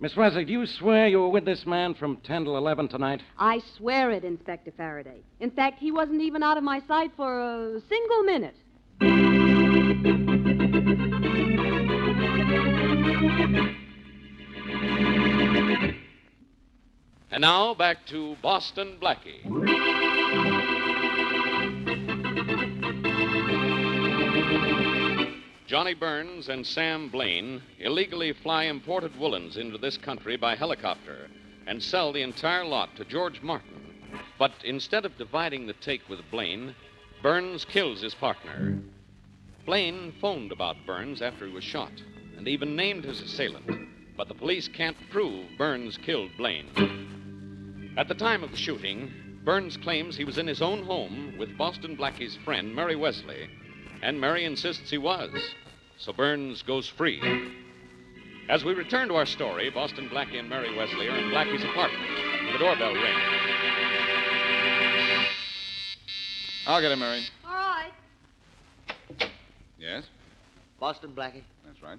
Miss 0.00 0.16
Wesley, 0.16 0.44
do 0.44 0.52
you 0.52 0.66
swear 0.66 1.06
you 1.06 1.20
were 1.20 1.28
with 1.28 1.44
this 1.44 1.64
man 1.66 1.94
from 1.94 2.16
10 2.24 2.44
till 2.44 2.56
11 2.56 2.88
tonight? 2.88 3.22
I 3.38 3.60
swear 3.76 4.10
it, 4.10 4.24
Inspector 4.24 4.72
Faraday. 4.76 5.20
In 5.38 5.52
fact, 5.52 5.78
he 5.78 5.92
wasn't 5.92 6.20
even 6.20 6.42
out 6.42 6.58
of 6.58 6.64
my 6.64 6.80
sight 6.88 7.12
for 7.16 7.40
a 7.40 7.80
single 7.88 8.22
minute. 8.24 8.56
And 17.34 17.40
now 17.40 17.74
back 17.74 18.06
to 18.06 18.36
Boston 18.42 18.96
Blackie. 19.02 19.42
Johnny 25.66 25.94
Burns 25.94 26.48
and 26.48 26.64
Sam 26.64 27.08
Blaine 27.08 27.60
illegally 27.80 28.32
fly 28.34 28.66
imported 28.66 29.18
woolens 29.18 29.56
into 29.56 29.78
this 29.78 29.96
country 29.96 30.36
by 30.36 30.54
helicopter 30.54 31.28
and 31.66 31.82
sell 31.82 32.12
the 32.12 32.22
entire 32.22 32.64
lot 32.64 32.94
to 32.94 33.04
George 33.04 33.42
Martin. 33.42 33.82
But 34.38 34.52
instead 34.62 35.04
of 35.04 35.18
dividing 35.18 35.66
the 35.66 35.72
take 35.72 36.08
with 36.08 36.20
Blaine, 36.30 36.72
Burns 37.20 37.64
kills 37.64 38.00
his 38.00 38.14
partner. 38.14 38.78
Blaine 39.66 40.14
phoned 40.20 40.52
about 40.52 40.86
Burns 40.86 41.20
after 41.20 41.48
he 41.48 41.52
was 41.52 41.64
shot 41.64 41.90
and 42.36 42.46
even 42.46 42.76
named 42.76 43.02
his 43.02 43.20
assailant, 43.20 43.88
but 44.16 44.28
the 44.28 44.34
police 44.34 44.68
can't 44.68 45.10
prove 45.10 45.48
Burns 45.58 45.98
killed 45.98 46.30
Blaine. 46.38 46.70
At 47.96 48.08
the 48.08 48.14
time 48.14 48.42
of 48.42 48.50
the 48.50 48.56
shooting, 48.56 49.12
Burns 49.44 49.76
claims 49.76 50.16
he 50.16 50.24
was 50.24 50.36
in 50.36 50.48
his 50.48 50.60
own 50.60 50.82
home 50.82 51.34
with 51.38 51.56
Boston 51.56 51.96
Blackie's 51.96 52.36
friend, 52.44 52.74
Mary 52.74 52.96
Wesley, 52.96 53.48
and 54.02 54.20
Mary 54.20 54.44
insists 54.44 54.90
he 54.90 54.98
was. 54.98 55.30
So 55.98 56.12
Burns 56.12 56.62
goes 56.62 56.88
free. 56.88 57.20
As 58.48 58.64
we 58.64 58.74
return 58.74 59.08
to 59.08 59.14
our 59.14 59.26
story, 59.26 59.70
Boston 59.70 60.08
Blackie 60.08 60.40
and 60.40 60.48
Mary 60.48 60.76
Wesley 60.76 61.08
are 61.08 61.16
in 61.16 61.30
Blackie's 61.30 61.62
apartment. 61.62 62.02
The 62.52 62.58
doorbell 62.58 62.94
rings. 62.94 63.22
I'll 66.66 66.80
get 66.80 66.90
him, 66.90 66.98
Mary. 66.98 67.22
All 67.46 67.52
right. 67.52 67.92
Yes? 69.78 70.04
Boston 70.80 71.12
Blackie, 71.14 71.42
That's 71.64 71.80
right. 71.82 71.98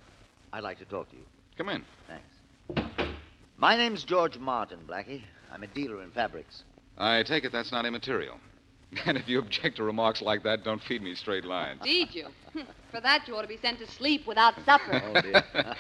I'd 0.52 0.64
like 0.64 0.78
to 0.80 0.86
talk 0.86 1.10
to 1.12 1.16
you. 1.16 1.24
Come 1.58 1.70
in. 1.70 1.84
Thanks. 2.08 2.90
My 3.58 3.78
name's 3.78 4.04
George 4.04 4.38
Martin, 4.38 4.80
Blackie. 4.88 5.22
I'm 5.56 5.64
a 5.64 5.68
dealer 5.68 6.04
in 6.04 6.12
fabrics. 6.12 6.64
I 6.98 7.24
take 7.24 7.46
it 7.46 7.54
that's 7.54 7.72
not 7.72 7.86
immaterial. 7.86 8.38
And 9.06 9.18
if 9.18 9.28
you 9.28 9.40
object 9.40 9.78
to 9.78 9.84
remarks 9.84 10.22
like 10.22 10.44
that, 10.44 10.64
don't 10.64 10.82
feed 10.82 11.02
me 11.02 11.16
straight 11.16 11.44
lines. 11.44 11.82
Did 11.84 12.16
you? 12.16 12.28
For 12.92 13.02
that, 13.02 13.28
you 13.28 13.36
ought 13.36 13.42
to 13.42 13.48
be 13.48 13.58
sent 13.58 13.80
to 13.80 13.88
sleep 13.88 14.26
without 14.26 14.54
supper. 14.64 15.02
Oh, 15.04 15.22
dear. 15.22 15.44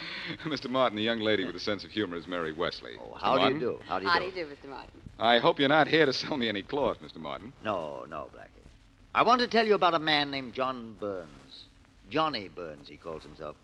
Mr. 0.45 0.69
Martin, 0.69 0.97
the 0.97 1.03
young 1.03 1.19
lady 1.21 1.45
with 1.45 1.55
a 1.55 1.59
sense 1.59 1.85
of 1.85 1.91
humor 1.91 2.17
is 2.17 2.27
Mary 2.27 2.51
Wesley. 2.51 2.93
Oh, 2.99 3.13
Mr. 3.13 3.21
how 3.21 3.37
do 3.47 3.53
you 3.53 3.59
do? 3.59 3.79
How 3.87 3.99
do 3.99 4.05
you 4.05 4.11
How 4.11 4.19
do? 4.19 4.31
do 4.31 4.37
you 4.37 4.45
do, 4.45 4.51
Mr. 4.53 4.69
Martin? 4.69 4.99
I 5.17 5.37
hope 5.39 5.59
you're 5.59 5.69
not 5.69 5.87
here 5.87 6.05
to 6.05 6.11
sell 6.11 6.35
me 6.35 6.49
any 6.49 6.61
cloth, 6.61 6.97
Mr. 7.01 7.17
Martin. 7.17 7.53
No, 7.63 8.05
no, 8.09 8.27
Blackie. 8.35 8.65
I 9.13 9.23
want 9.23 9.39
to 9.41 9.47
tell 9.47 9.65
you 9.65 9.75
about 9.75 9.93
a 9.93 9.99
man 9.99 10.29
named 10.31 10.53
John 10.53 10.95
Burns. 10.99 11.65
Johnny 12.09 12.49
Burns, 12.49 12.89
he 12.89 12.97
calls 12.97 13.23
himself. 13.23 13.55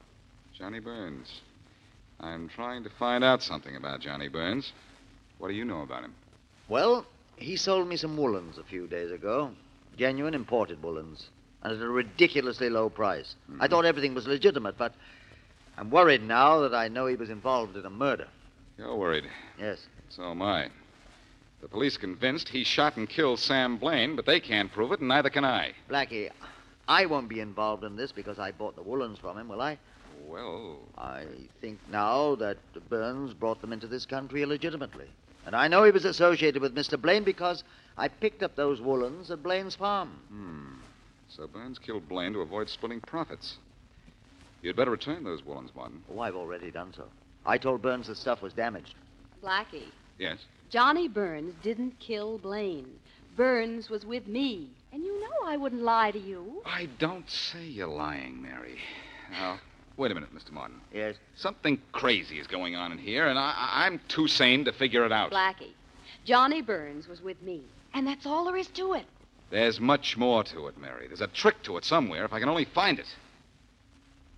Johnny 0.57 0.79
Burns. 0.79 1.41
I'm 2.21 2.47
trying 2.47 2.83
to 2.83 2.89
find 2.97 3.23
out 3.23 3.43
something 3.43 3.75
about 3.75 3.99
Johnny 3.99 4.29
Burns. 4.29 4.71
What 5.41 5.47
do 5.47 5.55
you 5.55 5.65
know 5.65 5.81
about 5.81 6.03
him? 6.03 6.13
Well, 6.69 7.03
he 7.35 7.55
sold 7.55 7.87
me 7.87 7.97
some 7.97 8.15
woolens 8.15 8.59
a 8.59 8.63
few 8.63 8.85
days 8.85 9.09
ago. 9.09 9.49
Genuine 9.97 10.35
imported 10.35 10.83
woolens. 10.83 11.29
And 11.63 11.73
at 11.73 11.81
a 11.81 11.89
ridiculously 11.89 12.69
low 12.69 12.91
price. 12.91 13.33
I 13.47 13.51
mm-hmm. 13.51 13.65
thought 13.65 13.85
everything 13.85 14.13
was 14.13 14.27
legitimate, 14.27 14.77
but 14.77 14.93
I'm 15.79 15.89
worried 15.89 16.21
now 16.21 16.59
that 16.59 16.75
I 16.75 16.89
know 16.89 17.07
he 17.07 17.15
was 17.15 17.31
involved 17.31 17.75
in 17.75 17.87
a 17.87 17.89
murder. 17.89 18.27
You're 18.77 18.95
worried. 18.95 19.23
Yes. 19.59 19.87
So 20.09 20.29
am 20.29 20.43
I. 20.43 20.69
The 21.61 21.67
police 21.67 21.97
convinced 21.97 22.49
he 22.49 22.63
shot 22.63 22.95
and 22.95 23.09
killed 23.09 23.39
Sam 23.39 23.77
Blaine, 23.77 24.15
but 24.15 24.27
they 24.27 24.39
can't 24.39 24.71
prove 24.71 24.91
it, 24.91 24.99
and 24.99 25.07
neither 25.07 25.31
can 25.31 25.43
I. 25.43 25.73
Blackie, 25.89 26.29
I 26.87 27.07
won't 27.07 27.29
be 27.29 27.39
involved 27.39 27.83
in 27.83 27.95
this 27.95 28.11
because 28.11 28.37
I 28.37 28.51
bought 28.51 28.75
the 28.75 28.83
woolens 28.83 29.17
from 29.17 29.39
him, 29.39 29.47
will 29.47 29.61
I? 29.61 29.79
Well, 30.27 30.77
I 30.99 31.25
think 31.61 31.79
now 31.91 32.35
that 32.35 32.57
Burns 32.89 33.33
brought 33.33 33.59
them 33.59 33.73
into 33.73 33.87
this 33.87 34.05
country 34.05 34.43
illegitimately. 34.43 35.07
And 35.45 35.55
I 35.55 35.67
know 35.67 35.83
he 35.83 35.91
was 35.91 36.05
associated 36.05 36.61
with 36.61 36.75
Mr. 36.75 36.99
Blaine 37.01 37.23
because 37.23 37.63
I 37.97 38.07
picked 38.07 38.43
up 38.43 38.55
those 38.55 38.79
woolens 38.81 39.31
at 39.31 39.41
Blaine's 39.43 39.75
farm. 39.75 40.09
hmm. 40.29 40.67
So 41.29 41.47
Burns 41.47 41.79
killed 41.79 42.07
Blaine 42.09 42.33
to 42.33 42.39
avoid 42.41 42.67
splitting 42.69 42.99
profits. 43.01 43.57
You'd 44.61 44.75
better 44.75 44.91
return 44.91 45.23
those 45.23 45.43
woolens, 45.45 45.71
Martin. 45.75 46.03
Oh, 46.13 46.19
I've 46.19 46.35
already 46.35 46.71
done 46.71 46.93
so. 46.95 47.05
I 47.45 47.57
told 47.57 47.81
Burns 47.81 48.07
the 48.07 48.15
stuff 48.15 48.41
was 48.41 48.53
damaged. 48.53 48.95
Blackie, 49.43 49.87
Yes? 50.19 50.37
Johnny 50.69 51.07
Burns 51.07 51.53
didn't 51.63 51.97
kill 51.99 52.37
Blaine. 52.37 52.87
Burns 53.35 53.89
was 53.89 54.05
with 54.05 54.27
me. 54.27 54.69
And 54.93 55.03
you 55.03 55.19
know 55.21 55.47
I 55.47 55.57
wouldn't 55.57 55.81
lie 55.83 56.11
to 56.11 56.19
you. 56.19 56.61
I 56.65 56.87
don't 56.99 57.29
say 57.29 57.63
you're 57.65 57.87
lying, 57.87 58.41
Mary. 58.41 58.77
Now, 59.31 59.59
wait 60.01 60.11
a 60.11 60.15
minute, 60.15 60.33
Mr. 60.35 60.51
Martin. 60.51 60.81
Yes? 60.91 61.15
Something 61.35 61.79
crazy 61.91 62.39
is 62.39 62.47
going 62.47 62.75
on 62.75 62.91
in 62.91 62.97
here, 62.97 63.27
and 63.27 63.37
I, 63.37 63.53
I- 63.55 63.85
I'm 63.85 64.01
too 64.07 64.27
sane 64.27 64.65
to 64.65 64.71
figure 64.73 65.05
it 65.05 65.11
out. 65.11 65.31
Blackie, 65.31 65.73
Johnny 66.25 66.61
Burns 66.63 67.07
was 67.07 67.21
with 67.21 67.39
me. 67.43 67.61
And 67.93 68.07
that's 68.07 68.25
all 68.25 68.45
there 68.45 68.57
is 68.57 68.67
to 68.69 68.93
it. 68.93 69.05
There's 69.51 69.79
much 69.79 70.17
more 70.17 70.43
to 70.45 70.67
it, 70.67 70.77
Mary. 70.79 71.07
There's 71.07 71.21
a 71.21 71.27
trick 71.27 71.61
to 71.63 71.77
it 71.77 71.85
somewhere, 71.85 72.25
if 72.25 72.33
I 72.33 72.39
can 72.39 72.49
only 72.49 72.65
find 72.65 72.97
it. 72.97 73.05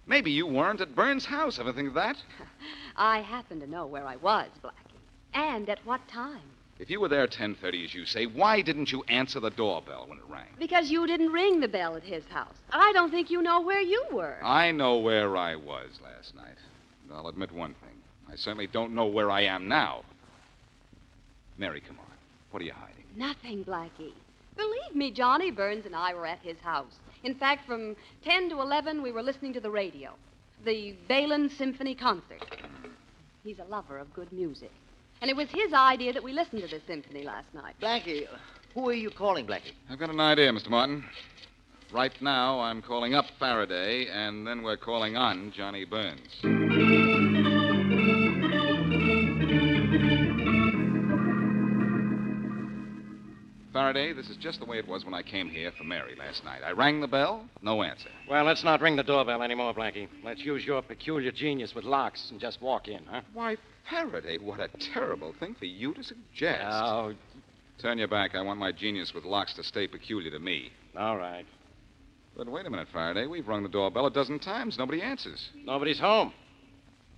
Maybe 0.05 0.31
you 0.31 0.45
weren't 0.47 0.81
at 0.81 0.95
Burns' 0.95 1.25
house. 1.25 1.59
Ever 1.59 1.71
think 1.71 1.87
of 1.87 1.93
that? 1.93 2.17
I 2.97 3.19
happen 3.21 3.61
to 3.61 3.67
know 3.69 3.85
where 3.85 4.05
I 4.05 4.17
was, 4.17 4.49
Blackie. 4.61 4.97
And 5.33 5.69
at 5.69 5.79
what 5.85 6.05
time. 6.09 6.41
If 6.79 6.89
you 6.89 6.99
were 6.99 7.07
there 7.07 7.27
10:30, 7.27 7.85
as 7.85 7.93
you 7.93 8.05
say, 8.05 8.25
why 8.25 8.61
didn't 8.61 8.91
you 8.91 9.03
answer 9.07 9.39
the 9.39 9.51
doorbell 9.51 10.05
when 10.07 10.17
it 10.17 10.23
rang? 10.27 10.47
Because 10.57 10.89
you 10.89 11.05
didn't 11.05 11.31
ring 11.31 11.59
the 11.59 11.67
bell 11.67 11.95
at 11.95 12.03
his 12.03 12.25
house. 12.25 12.55
I 12.71 12.91
don't 12.93 13.11
think 13.11 13.29
you 13.29 13.41
know 13.41 13.61
where 13.61 13.81
you 13.81 14.03
were. 14.11 14.37
I 14.43 14.71
know 14.71 14.97
where 14.97 15.37
I 15.37 15.55
was 15.55 15.99
last 16.03 16.35
night. 16.35 16.57
And 17.03 17.15
I'll 17.15 17.27
admit 17.27 17.51
one 17.51 17.75
thing. 17.75 17.95
I 18.29 18.35
certainly 18.35 18.67
don't 18.67 18.95
know 18.95 19.05
where 19.05 19.29
I 19.29 19.41
am 19.41 19.67
now. 19.67 20.03
Mary, 21.57 21.81
come 21.81 21.99
on. 21.99 22.05
What 22.51 22.61
are 22.61 22.65
you 22.65 22.73
hiding? 22.73 23.05
Nothing, 23.15 23.63
Blackie. 23.63 24.13
Believe 24.55 24.95
me, 24.95 25.11
Johnny 25.11 25.51
Burns 25.51 25.85
and 25.85 25.95
I 25.95 26.13
were 26.13 26.25
at 26.25 26.39
his 26.39 26.59
house. 26.59 26.99
In 27.23 27.35
fact, 27.35 27.65
from 27.67 27.95
10 28.23 28.49
to 28.49 28.61
11, 28.61 29.01
we 29.01 29.11
were 29.11 29.23
listening 29.23 29.53
to 29.53 29.59
the 29.59 29.69
radio. 29.69 30.11
The 30.65 30.95
Balin 31.07 31.49
Symphony 31.49 31.95
Concert. 31.95 32.43
He's 33.43 33.59
a 33.59 33.65
lover 33.65 33.97
of 33.97 34.13
good 34.13 34.31
music. 34.31 34.71
And 35.23 35.29
it 35.29 35.37
was 35.37 35.47
his 35.51 35.71
idea 35.71 36.11
that 36.11 36.21
we 36.21 36.33
listened 36.33 36.63
to 36.63 36.67
the 36.67 36.81
symphony 36.85 37.23
last 37.23 37.47
night. 37.53 37.75
Blackie, 37.81 38.27
who 38.73 38.89
are 38.89 38.93
you 38.93 39.09
calling, 39.09 39.47
Blackie? 39.47 39.71
I've 39.89 39.97
got 39.97 40.09
an 40.09 40.19
idea, 40.19 40.51
Mr. 40.51 40.69
Martin. 40.69 41.05
Right 41.93 42.11
now, 42.21 42.59
I'm 42.59 42.81
calling 42.81 43.13
up 43.13 43.23
Faraday, 43.39 44.07
and 44.07 44.45
then 44.45 44.63
we're 44.63 44.75
calling 44.75 45.15
on 45.15 45.53
Johnny 45.55 45.85
Burns. 45.85 46.19
Faraday, 53.71 54.11
this 54.11 54.29
is 54.29 54.35
just 54.35 54.59
the 54.59 54.65
way 54.65 54.77
it 54.77 54.87
was 54.89 55.05
when 55.05 55.13
I 55.13 55.21
came 55.21 55.47
here 55.47 55.71
for 55.77 55.85
Mary 55.85 56.17
last 56.19 56.43
night. 56.43 56.63
I 56.65 56.71
rang 56.71 56.99
the 56.99 57.07
bell, 57.07 57.45
no 57.61 57.81
answer. 57.81 58.09
Well, 58.29 58.43
let's 58.43 58.65
not 58.65 58.81
ring 58.81 58.97
the 58.97 59.03
doorbell 59.03 59.41
anymore, 59.41 59.73
Blackie. 59.73 60.09
Let's 60.21 60.41
use 60.41 60.65
your 60.65 60.81
peculiar 60.81 61.31
genius 61.31 61.73
with 61.73 61.85
locks 61.85 62.27
and 62.29 62.41
just 62.41 62.61
walk 62.61 62.89
in, 62.89 63.05
huh? 63.05 63.21
Why, 63.33 63.55
Faraday, 63.89 64.37
what 64.37 64.59
a 64.59 64.69
terrible 64.93 65.33
thing 65.39 65.55
for 65.55 65.65
you 65.65 65.93
to 65.93 66.03
suggest. 66.03 66.61
Oh, 66.65 67.13
Turn 67.79 67.97
your 67.97 68.07
back. 68.07 68.35
I 68.35 68.41
want 68.41 68.59
my 68.59 68.71
genius 68.71 69.13
with 69.13 69.25
locks 69.25 69.53
to 69.55 69.63
stay 69.63 69.87
peculiar 69.87 70.31
to 70.31 70.39
me. 70.39 70.71
all 70.97 71.17
right. 71.17 71.45
But 72.35 72.47
wait 72.47 72.65
a 72.65 72.69
minute, 72.69 72.87
Faraday. 72.91 73.27
We've 73.27 73.47
rung 73.47 73.61
the 73.61 73.69
doorbell 73.69 74.07
a 74.07 74.11
dozen 74.11 74.39
times. 74.39 74.77
Nobody 74.79 75.01
answers. 75.01 75.49
Nobody's 75.65 75.99
home. 75.99 76.33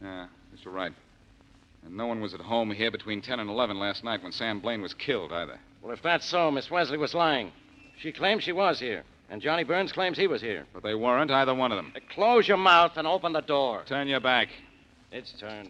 Yeah, 0.01 0.27
yes, 0.51 0.61
you're 0.65 0.73
right. 0.73 0.91
And 1.85 1.95
no 1.95 2.07
one 2.07 2.19
was 2.19 2.33
at 2.33 2.41
home 2.41 2.71
here 2.71 2.91
between 2.91 3.21
10 3.21 3.39
and 3.39 3.49
11 3.49 3.77
last 3.79 4.03
night 4.03 4.23
when 4.23 4.31
Sam 4.33 4.59
Blaine 4.59 4.81
was 4.81 4.93
killed 4.93 5.31
either. 5.31 5.57
Well, 5.81 5.93
if 5.93 6.01
that's 6.01 6.25
so, 6.25 6.51
Miss 6.51 6.69
Wesley 6.69 6.97
was 6.97 7.13
lying. 7.13 7.51
She 7.97 8.11
claims 8.11 8.43
she 8.43 8.51
was 8.51 8.79
here, 8.79 9.03
and 9.29 9.41
Johnny 9.41 9.63
Burns 9.63 9.93
claims 9.93 10.17
he 10.17 10.27
was 10.27 10.41
here. 10.41 10.65
But 10.73 10.83
they 10.83 10.95
weren't, 10.95 11.31
either 11.31 11.53
one 11.55 11.71
of 11.71 11.77
them. 11.77 11.93
Uh, 11.95 11.99
Close 12.13 12.47
your 12.47 12.57
mouth 12.57 12.93
and 12.97 13.07
open 13.07 13.31
the 13.33 13.41
door. 13.41 13.83
Turn 13.87 14.07
your 14.09 14.19
back. 14.19 14.49
It's 15.13 15.31
turned. 15.39 15.69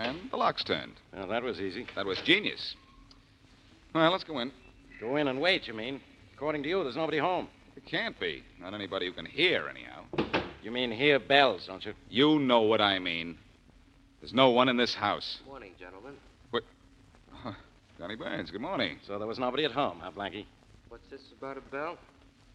And 0.00 0.30
the 0.30 0.38
lock's 0.38 0.64
turned. 0.64 0.94
Well, 1.14 1.26
that 1.28 1.42
was 1.42 1.60
easy. 1.60 1.86
That 1.94 2.06
was 2.06 2.18
genius. 2.22 2.74
Well, 3.94 4.10
let's 4.10 4.24
go 4.24 4.38
in. 4.38 4.50
Go 4.98 5.16
in 5.16 5.28
and 5.28 5.42
wait, 5.42 5.68
you 5.68 5.74
mean? 5.74 6.00
According 6.34 6.62
to 6.62 6.70
you, 6.70 6.82
there's 6.82 6.96
nobody 6.96 7.18
home. 7.18 7.48
It 7.76 7.84
can't 7.84 8.18
be. 8.18 8.42
Not 8.58 8.72
anybody 8.72 9.04
who 9.04 9.12
can 9.12 9.26
hear, 9.26 9.68
anyhow. 9.68 10.04
You 10.62 10.70
mean 10.70 10.90
hear 10.90 11.18
bells, 11.18 11.66
don't 11.66 11.84
you? 11.84 11.92
You 12.08 12.38
know 12.38 12.62
what 12.62 12.80
I 12.80 12.98
mean. 12.98 13.36
There's 14.22 14.32
no 14.32 14.48
one 14.48 14.70
in 14.70 14.78
this 14.78 14.94
house. 14.94 15.36
Good 15.44 15.50
morning, 15.50 15.72
gentlemen. 15.78 16.14
Huh, 17.30 17.52
Johnny 17.98 18.16
Burns, 18.16 18.50
good 18.50 18.60
morning. 18.62 18.98
So 19.06 19.18
there 19.18 19.28
was 19.28 19.38
nobody 19.38 19.66
at 19.66 19.72
home, 19.72 19.98
huh, 20.00 20.12
Blackie? 20.16 20.46
What's 20.88 21.08
this 21.10 21.20
about 21.38 21.58
a 21.58 21.60
bell? 21.60 21.98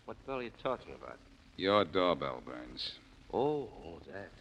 What 0.06 0.18
bell 0.26 0.38
are 0.38 0.44
you 0.44 0.52
talking 0.64 0.94
about? 0.94 1.18
Your 1.58 1.86
doorbell, 1.86 2.42
Burns. 2.44 2.94
Oh, 3.32 3.70
oh, 3.86 4.00
that. 4.12 4.32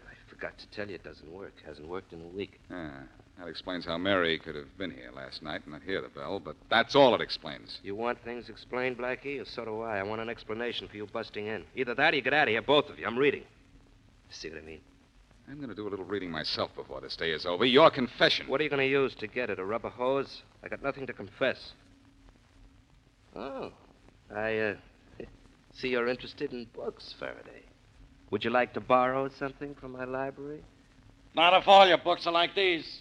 Forgot 0.44 0.58
to 0.58 0.76
tell 0.76 0.88
you 0.88 0.96
it 0.96 1.02
doesn't 1.02 1.32
work. 1.32 1.54
Hasn't 1.66 1.88
worked 1.88 2.12
in 2.12 2.20
a 2.20 2.36
week. 2.36 2.60
Yeah, 2.70 2.90
that 3.38 3.48
explains 3.48 3.86
how 3.86 3.96
Mary 3.96 4.38
could 4.38 4.54
have 4.54 4.76
been 4.76 4.90
here 4.90 5.10
last 5.16 5.42
night 5.42 5.62
and 5.64 5.72
not 5.72 5.82
hear 5.82 6.02
the 6.02 6.10
bell, 6.10 6.38
but 6.38 6.54
that's 6.68 6.94
all 6.94 7.14
it 7.14 7.22
explains. 7.22 7.78
You 7.82 7.94
want 7.94 8.22
things 8.22 8.50
explained, 8.50 8.98
Blackie? 8.98 9.40
Or 9.40 9.46
so 9.46 9.64
do 9.64 9.80
I. 9.80 10.00
I 10.00 10.02
want 10.02 10.20
an 10.20 10.28
explanation 10.28 10.86
for 10.86 10.98
you 10.98 11.06
busting 11.10 11.46
in. 11.46 11.64
Either 11.74 11.94
that 11.94 12.12
or 12.12 12.16
you 12.16 12.22
get 12.22 12.34
out 12.34 12.48
of 12.48 12.52
here, 12.52 12.60
both 12.60 12.90
of 12.90 12.98
you. 12.98 13.06
I'm 13.06 13.16
reading. 13.16 13.44
See 14.28 14.50
what 14.50 14.58
I 14.58 14.66
mean? 14.66 14.80
I'm 15.48 15.56
going 15.56 15.70
to 15.70 15.74
do 15.74 15.88
a 15.88 15.90
little 15.90 16.04
reading 16.04 16.30
myself 16.30 16.74
before 16.74 17.00
this 17.00 17.16
day 17.16 17.30
is 17.30 17.46
over. 17.46 17.64
Your 17.64 17.90
confession. 17.90 18.46
What 18.46 18.60
are 18.60 18.64
you 18.64 18.70
going 18.70 18.86
to 18.86 18.92
use 18.92 19.14
to 19.20 19.26
get 19.26 19.48
it? 19.48 19.58
A 19.58 19.64
rubber 19.64 19.88
hose? 19.88 20.42
I 20.62 20.68
got 20.68 20.82
nothing 20.82 21.06
to 21.06 21.14
confess. 21.14 21.72
Oh, 23.34 23.72
I 24.30 24.58
uh, 24.58 24.74
see 25.72 25.88
you're 25.88 26.08
interested 26.08 26.52
in 26.52 26.66
books, 26.74 27.14
Faraday. 27.18 27.63
Would 28.34 28.42
you 28.42 28.50
like 28.50 28.74
to 28.74 28.80
borrow 28.80 29.28
something 29.28 29.76
from 29.76 29.92
my 29.92 30.02
library? 30.02 30.60
Not 31.36 31.54
if 31.54 31.68
all 31.68 31.86
your 31.86 31.98
books 31.98 32.26
are 32.26 32.32
like 32.32 32.56
these. 32.56 33.00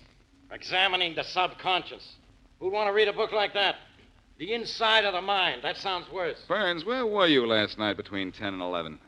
Examining 0.51 1.15
the 1.15 1.23
subconscious. 1.23 2.07
Who'd 2.59 2.71
want 2.71 2.87
to 2.87 2.93
read 2.93 3.07
a 3.07 3.13
book 3.13 3.31
like 3.31 3.55
that? 3.55 3.77
The 4.37 4.53
inside 4.53 5.05
of 5.05 5.13
the 5.13 5.23
mind. 5.23 5.63
That 5.63 5.77
sounds 5.77 6.05
worse. 6.11 6.37
Burns, 6.47 6.85
where 6.85 7.07
were 7.07 7.25
you 7.25 7.47
last 7.47 7.79
night 7.79 7.97
between 7.97 8.31
10 8.31 8.53
and 8.53 8.61
11? 8.61 8.99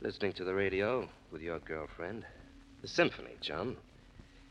Listening 0.00 0.32
to 0.34 0.44
the 0.44 0.54
radio 0.54 1.08
with 1.32 1.42
your 1.42 1.58
girlfriend. 1.58 2.24
The 2.80 2.86
symphony, 2.86 3.34
chum. 3.40 3.76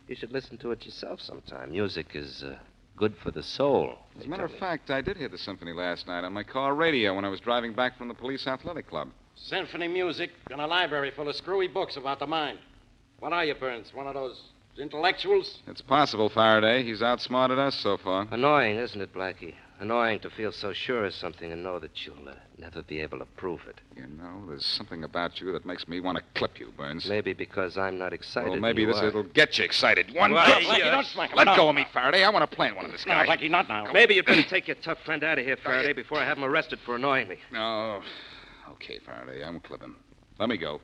You 0.09 0.17
should 0.17 0.33
listen 0.33 0.57
to 0.57 0.71
it 0.71 0.86
yourself 0.86 1.21
sometime. 1.21 1.71
Music 1.71 2.07
is 2.15 2.43
uh, 2.43 2.57
good 2.97 3.15
for 3.15 3.31
the 3.31 3.43
soul. 3.43 3.95
As 4.19 4.25
a 4.25 4.27
matter 4.27 4.43
of 4.43 4.55
fact, 4.55 4.91
I 4.91 4.99
did 4.99 5.15
hear 5.15 5.29
the 5.29 5.38
symphony 5.38 5.71
last 5.71 6.05
night 6.05 6.25
on 6.25 6.33
my 6.33 6.43
car 6.43 6.75
radio 6.75 7.15
when 7.15 7.23
I 7.23 7.29
was 7.29 7.39
driving 7.39 7.71
back 7.71 7.97
from 7.97 8.09
the 8.09 8.13
police 8.13 8.45
athletic 8.45 8.89
club. 8.89 9.07
Symphony 9.36 9.88
music 9.88 10.32
and 10.52 10.62
a 10.62 10.67
library 10.67 11.12
full 11.12 11.28
of 11.28 11.36
screwy 11.36 11.67
books 11.67 11.98
about 11.98 12.19
the 12.19 12.28
mind. 12.28 12.60
What 13.19 13.34
are 13.34 13.43
you, 13.46 13.56
Burns? 13.56 13.93
One 13.93 14.08
of 14.08 14.13
those 14.13 14.41
intellectuals? 14.78 15.60
It's 15.67 15.82
possible, 15.82 16.30
Faraday. 16.30 16.84
He's 16.84 17.02
outsmarted 17.02 17.60
us 17.60 17.76
so 17.76 17.98
far. 17.98 18.28
Annoying, 18.32 18.78
isn't 18.78 19.00
it, 19.02 19.13
Blackie? 19.13 19.56
Annoying 19.80 20.19
to 20.22 20.30
feel 20.30 20.52
so 20.52 20.72
sure 20.72 21.04
of 21.06 21.13
something 21.13 21.52
and 21.52 21.62
know 21.63 21.78
that 21.80 22.06
you'll 22.06 22.30
uh, 22.30 22.34
never 22.58 22.84
be 22.84 23.02
able 23.02 23.19
to 23.19 23.26
prove 23.36 23.62
it. 23.67 23.82
You 23.98 24.08
know, 24.08 24.43
there's 24.48 24.65
something 24.65 25.04
about 25.04 25.41
you 25.41 25.52
that 25.52 25.65
makes 25.65 25.88
me 25.88 26.00
want 26.00 26.17
to 26.17 26.24
clip 26.36 26.60
you, 26.60 26.72
Burns. 26.78 27.06
Maybe 27.10 27.34
because 27.34 27.78
I'm 27.78 27.98
not 27.98 28.13
excited. 28.13 28.52
Well, 28.52 28.60
maybe 28.62 28.84
you 28.84 28.88
this 28.88 28.98
are. 29.02 29.12
will 29.12 29.24
get 29.24 29.58
you 29.58 29.65
excited. 29.65 30.13
One 30.15 30.32
Well, 30.32 30.46
clip. 30.46 30.63
Blackie, 30.67 30.91
don't 30.91 31.06
smack 31.08 31.32
him. 31.32 31.38
Let 31.38 31.46
No. 31.48 31.56
go 31.58 31.69
of 31.69 31.76
me, 31.76 31.86
Faraday. 31.91 32.24
I 32.24 32.30
want 32.30 32.50
to 32.50 32.56
plant 32.56 32.78
one 32.78 32.86
of 32.86 32.91
this 32.91 33.06
No, 33.06 33.13
guy. 33.13 33.26
Blackie, 33.26 33.50
not 33.50 33.67
now. 33.67 33.91
Maybe 33.91 34.13
you'd 34.13 34.26
better 34.26 34.43
take 34.43 34.67
your 34.67 34.76
tough 34.78 35.00
friend 35.04 35.24
out 35.24 35.38
of 35.39 35.46
here, 35.46 35.58
Faraday, 35.58 35.91
before 35.93 36.19
I 36.19 36.24
have 36.26 36.38
him 36.38 36.46
arrested 36.46 36.80
for 36.86 36.96
annoying 36.96 37.28
me. 37.28 37.38
No. 37.52 38.02
Okay, 38.84 39.00
Faraday. 39.06 39.43
I 39.43 39.50
won't 39.50 39.63
clip 39.63 39.82
him. 39.82 39.96
Let 40.39 40.50
me 40.50 40.58
go. 40.58 40.82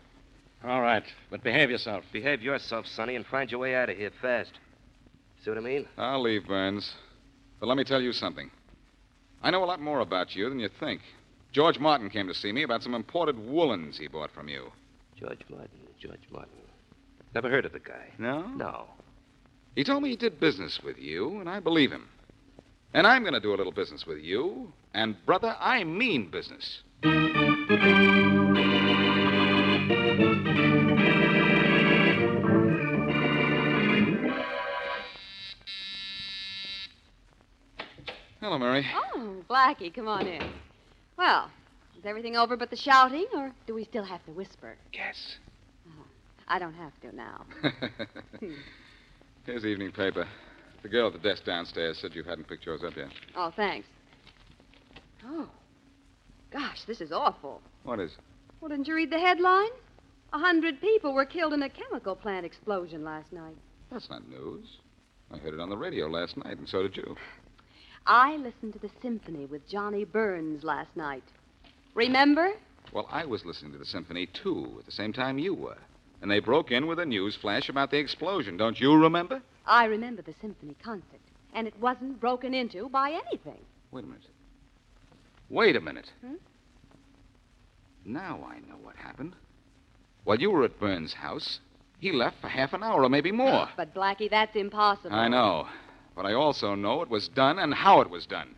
All 0.64 0.82
right, 0.82 1.04
but 1.30 1.44
behave 1.44 1.70
yourself. 1.70 2.04
Behave 2.14 2.42
yourself, 2.42 2.86
Sonny, 2.86 3.16
and 3.16 3.26
find 3.26 3.52
your 3.52 3.60
way 3.60 3.76
out 3.76 3.90
of 3.90 3.98
here 3.98 4.12
fast. 4.22 4.52
See 5.44 5.50
what 5.50 5.58
I 5.58 5.62
mean? 5.62 5.86
I'll 5.98 6.22
leave, 6.22 6.48
Burns. 6.48 6.94
But 7.60 7.68
let 7.68 7.78
me 7.78 7.84
tell 7.84 8.02
you 8.02 8.14
something. 8.14 8.52
I 9.42 9.52
know 9.52 9.64
a 9.64 9.66
lot 9.66 9.82
more 9.82 10.00
about 10.00 10.36
you 10.36 10.50
than 10.50 10.60
you 10.60 10.70
think. 10.80 11.02
George 11.52 11.80
Martin 11.80 12.10
came 12.10 12.28
to 12.28 12.34
see 12.34 12.52
me 12.52 12.64
about 12.64 12.84
some 12.84 12.94
imported 12.94 13.38
woolens 13.38 13.98
he 13.98 14.08
bought 14.08 14.32
from 14.32 14.48
you. 14.48 14.72
George 15.18 15.42
Martin, 15.50 15.70
George 16.00 16.28
Martin. 16.32 16.52
Never 17.34 17.50
heard 17.50 17.66
of 17.66 17.74
the 17.74 17.80
guy. 17.80 18.10
No? 18.18 18.48
No. 18.48 18.86
He 19.76 19.84
told 19.84 20.04
me 20.04 20.10
he 20.10 20.16
did 20.16 20.40
business 20.40 20.80
with 20.84 20.98
you, 20.98 21.40
and 21.40 21.50
I 21.50 21.60
believe 21.60 21.92
him. 21.92 22.08
And 22.94 23.06
I'm 23.06 23.24
going 23.24 23.34
to 23.34 23.40
do 23.40 23.54
a 23.54 23.58
little 23.58 23.72
business 23.72 24.06
with 24.06 24.20
you. 24.20 24.72
And, 24.94 25.16
brother, 25.26 25.56
I 25.60 25.84
mean 25.84 26.30
business. 26.30 26.82
Hello, 27.70 27.78
Mary. 38.58 38.84
Oh, 38.96 39.44
Blackie, 39.48 39.94
come 39.94 40.08
on 40.08 40.26
in. 40.26 40.42
Well, 41.16 41.52
is 41.96 42.06
everything 42.06 42.36
over 42.36 42.58
but 42.58 42.72
the 42.72 42.76
shouting, 42.76 43.28
or 43.36 43.52
do 43.68 43.76
we 43.76 43.84
still 43.84 44.04
have 44.04 44.26
to 44.26 44.32
whisper? 44.32 44.76
Yes. 44.92 45.36
Oh, 45.90 46.06
I 46.48 46.58
don't 46.58 46.74
have 46.74 47.00
to 47.02 47.16
now. 47.16 47.46
Hmm. 48.40 48.54
Here's 49.46 49.62
the 49.62 49.68
evening 49.68 49.92
paper. 49.92 50.28
The 50.82 50.90
girl 50.90 51.08
at 51.08 51.14
the 51.14 51.20
desk 51.20 51.44
downstairs 51.46 52.00
said 52.00 52.16
you 52.16 52.24
hadn't 52.24 52.48
picked 52.48 52.66
yours 52.66 52.82
up 52.84 52.96
yet. 52.96 53.10
Oh, 53.36 53.52
thanks. 53.56 53.88
Oh, 55.24 55.50
gosh, 56.52 56.84
this 56.86 57.02
is 57.02 57.12
awful. 57.12 57.62
What 57.84 58.00
is? 58.00 58.12
Well, 58.60 58.70
didn't 58.70 58.88
you 58.88 58.96
read 58.96 59.12
the 59.12 59.20
headline? 59.20 59.70
A 60.34 60.40
hundred 60.40 60.80
people 60.82 61.14
were 61.14 61.26
killed 61.26 61.54
in 61.54 61.64
a 61.64 61.70
chemical 61.70 62.16
plant 62.16 62.46
explosion 62.46 63.04
last 63.04 63.32
night. 63.32 63.56
That's 63.92 64.10
not 64.10 64.28
news. 64.30 64.78
I 65.32 65.38
heard 65.38 65.54
it 65.54 65.60
on 65.60 65.70
the 65.70 65.78
radio 65.78 66.08
last 66.08 66.38
night, 66.38 66.58
and 66.58 66.68
so 66.68 66.84
did 66.84 66.98
you. 66.98 67.16
I 68.06 68.38
listened 68.38 68.74
to 68.74 68.80
the 68.80 68.90
symphony 69.02 69.46
with 69.46 69.68
Johnny 69.68 70.04
Burns 70.04 70.64
last 70.64 70.96
night. 70.96 71.24
Remember? 71.96 72.52
Well, 72.92 73.08
I 73.12 73.26
was 73.26 73.46
listening 73.46 73.72
to 73.74 73.78
the 73.78 73.86
symphony, 73.86 74.28
too, 74.28 74.76
at 74.80 74.86
the 74.86 74.92
same 74.92 75.14
time 75.14 75.38
you 75.38 75.54
were. 75.54 75.78
And 76.22 76.30
they 76.30 76.40
broke 76.40 76.72
in 76.72 76.88
with 76.88 77.00
a 77.00 77.06
news 77.06 77.36
flash 77.36 77.70
about 77.70 77.92
the 77.92 77.98
explosion. 77.98 78.58
Don't 78.58 78.80
you 78.80 78.96
remember? 78.96 79.42
I 79.66 79.86
remember 79.86 80.22
the 80.22 80.34
symphony 80.42 80.76
concert, 80.84 81.22
and 81.54 81.68
it 81.68 81.80
wasn't 81.80 82.20
broken 82.20 82.54
into 82.54 82.90
by 82.90 83.12
anything. 83.12 83.62
Wait 83.92 84.04
a 84.04 84.08
minute. 84.08 84.24
Wait 85.50 85.76
a 85.76 85.82
minute. 85.82 86.12
Hmm? 86.26 86.36
Now 88.06 88.48
I 88.48 88.60
know 88.68 88.78
what 88.82 88.96
happened. 88.96 89.36
While 90.24 90.40
you 90.40 90.52
were 90.52 90.64
at 90.64 90.80
Burns' 90.80 91.14
house, 91.14 91.60
he 92.00 92.12
left 92.12 92.40
for 92.40 92.48
half 92.48 92.74
an 92.74 92.84
hour 92.84 93.04
or 93.04 93.10
maybe 93.10 93.32
more. 93.32 93.68
But, 93.76 93.94
Blackie, 93.94 94.30
that's 94.30 94.56
impossible. 94.56 95.16
I 95.16 95.28
know. 95.28 95.68
But 96.16 96.26
I 96.26 96.34
also 96.34 96.76
know 96.76 97.02
it 97.02 97.10
was 97.10 97.28
done 97.30 97.60
and 97.60 97.74
how 97.74 98.02
it 98.02 98.10
was 98.10 98.26
done. 98.26 98.56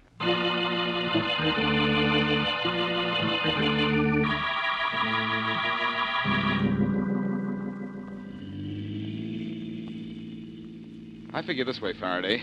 I 11.34 11.42
figure 11.46 11.64
this 11.66 11.82
way, 11.82 11.94
Faraday. 11.94 12.42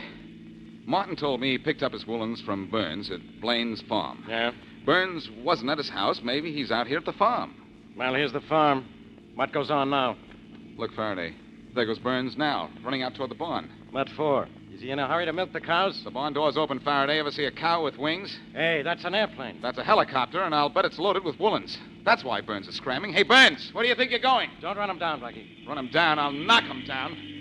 Martin 0.88 1.16
told 1.16 1.38
me 1.38 1.50
he 1.50 1.58
picked 1.58 1.82
up 1.82 1.92
his 1.92 2.06
woolens 2.06 2.40
from 2.40 2.70
Burns 2.70 3.10
at 3.10 3.20
Blaine's 3.42 3.82
farm. 3.82 4.24
Yeah? 4.26 4.52
Burns 4.86 5.28
wasn't 5.44 5.68
at 5.68 5.76
his 5.76 5.90
house. 5.90 6.22
Maybe 6.24 6.50
he's 6.50 6.70
out 6.70 6.86
here 6.86 6.96
at 6.96 7.04
the 7.04 7.12
farm. 7.12 7.54
Well, 7.94 8.14
here's 8.14 8.32
the 8.32 8.40
farm. 8.40 8.86
What 9.34 9.52
goes 9.52 9.70
on 9.70 9.90
now? 9.90 10.16
Look, 10.78 10.94
Faraday. 10.94 11.34
There 11.74 11.84
goes 11.84 11.98
Burns 11.98 12.38
now, 12.38 12.70
running 12.82 13.02
out 13.02 13.14
toward 13.14 13.30
the 13.30 13.34
barn. 13.34 13.70
What 13.90 14.08
for? 14.16 14.48
Is 14.72 14.80
he 14.80 14.90
in 14.90 14.98
a 14.98 15.06
hurry 15.06 15.26
to 15.26 15.32
milk 15.34 15.52
the 15.52 15.60
cows? 15.60 16.00
The 16.04 16.10
barn 16.10 16.32
door's 16.32 16.56
open, 16.56 16.80
Faraday. 16.80 17.18
Ever 17.18 17.32
see 17.32 17.44
a 17.44 17.50
cow 17.50 17.84
with 17.84 17.98
wings? 17.98 18.34
Hey, 18.54 18.80
that's 18.82 19.04
an 19.04 19.14
airplane. 19.14 19.58
That's 19.60 19.76
a 19.76 19.84
helicopter, 19.84 20.40
and 20.40 20.54
I'll 20.54 20.70
bet 20.70 20.86
it's 20.86 20.98
loaded 20.98 21.22
with 21.22 21.38
woolens. 21.38 21.76
That's 22.06 22.24
why 22.24 22.40
Burns 22.40 22.66
is 22.66 22.76
scramming. 22.76 23.12
Hey, 23.12 23.24
Burns, 23.24 23.74
where 23.74 23.84
do 23.84 23.90
you 23.90 23.94
think 23.94 24.10
you're 24.10 24.20
going? 24.20 24.48
Don't 24.62 24.78
run 24.78 24.88
him 24.88 24.98
down, 24.98 25.20
Blackie. 25.20 25.66
Run 25.68 25.76
him 25.76 25.88
down, 25.88 26.18
I'll 26.18 26.32
knock 26.32 26.64
him 26.64 26.84
down. 26.86 27.37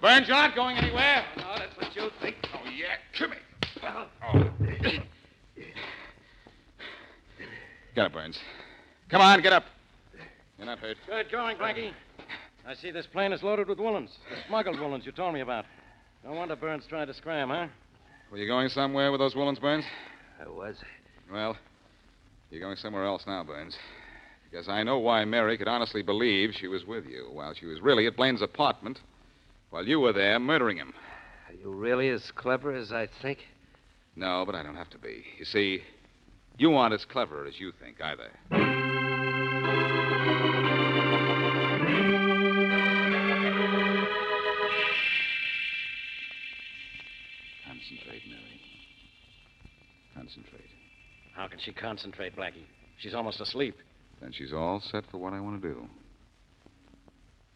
Burns, 0.00 0.28
you're 0.28 0.36
not 0.36 0.54
going 0.54 0.76
anywhere. 0.76 1.24
No, 1.36 1.54
that's 1.56 1.76
what 1.76 1.96
you 1.96 2.10
think. 2.20 2.36
Oh, 2.54 2.60
yeah. 2.70 2.96
Come 3.18 3.32
here. 3.32 3.40
Oh. 4.22 4.50
Get 7.94 8.06
up, 8.06 8.12
Burns. 8.12 8.38
Come 9.08 9.20
on, 9.20 9.42
get 9.42 9.52
up. 9.52 9.64
You're 10.56 10.66
not 10.66 10.78
hurt. 10.78 10.96
Good 11.06 11.32
going, 11.32 11.56
Blackie. 11.56 11.92
I 12.64 12.74
see 12.74 12.92
this 12.92 13.06
plane 13.06 13.32
is 13.32 13.42
loaded 13.42 13.66
with 13.66 13.78
woolens. 13.78 14.10
The 14.30 14.36
smuggled 14.46 14.78
woolens 14.78 15.04
you 15.04 15.10
told 15.10 15.34
me 15.34 15.40
about. 15.40 15.64
No 16.24 16.32
wonder 16.32 16.54
Burns 16.54 16.84
tried 16.88 17.06
to 17.06 17.14
scram, 17.14 17.48
huh? 17.48 17.66
Were 18.30 18.38
you 18.38 18.46
going 18.46 18.68
somewhere 18.68 19.10
with 19.10 19.20
those 19.20 19.34
woolens, 19.34 19.58
Burns? 19.58 19.84
I 20.40 20.48
was. 20.48 20.76
Well, 21.32 21.56
you're 22.50 22.60
going 22.60 22.76
somewhere 22.76 23.04
else 23.04 23.24
now, 23.26 23.42
Burns. 23.42 23.76
Because 24.48 24.68
I 24.68 24.84
know 24.84 24.98
why 24.98 25.24
Mary 25.24 25.58
could 25.58 25.68
honestly 25.68 26.02
believe 26.02 26.54
she 26.54 26.68
was 26.68 26.84
with 26.84 27.04
you 27.06 27.30
while 27.32 27.52
she 27.52 27.66
was 27.66 27.80
really 27.80 28.06
at 28.06 28.16
Blaine's 28.16 28.42
apartment 28.42 29.00
while 29.70 29.86
you 29.86 30.00
were 30.00 30.12
there 30.12 30.38
murdering 30.38 30.76
him. 30.76 30.94
Are 31.48 31.54
you 31.54 31.70
really 31.70 32.08
as 32.08 32.30
clever 32.34 32.74
as 32.74 32.92
I 32.92 33.08
think? 33.22 33.38
No, 34.16 34.44
but 34.44 34.54
I 34.54 34.62
don't 34.62 34.76
have 34.76 34.90
to 34.90 34.98
be. 34.98 35.24
You 35.38 35.44
see, 35.44 35.82
you 36.56 36.74
aren't 36.74 36.94
as 36.94 37.04
clever 37.04 37.46
as 37.46 37.60
you 37.60 37.72
think 37.80 38.00
either. 38.00 38.30
Concentrate, 47.66 48.22
Mary. 48.28 48.60
Concentrate. 50.14 50.64
How 51.34 51.46
can 51.46 51.58
she 51.60 51.72
concentrate, 51.72 52.36
Blackie? 52.36 52.66
She's 52.98 53.14
almost 53.14 53.40
asleep. 53.40 53.76
Then 54.20 54.32
she's 54.32 54.52
all 54.52 54.80
set 54.80 55.04
for 55.10 55.18
what 55.18 55.32
I 55.32 55.40
want 55.40 55.62
to 55.62 55.68
do. 55.68 55.88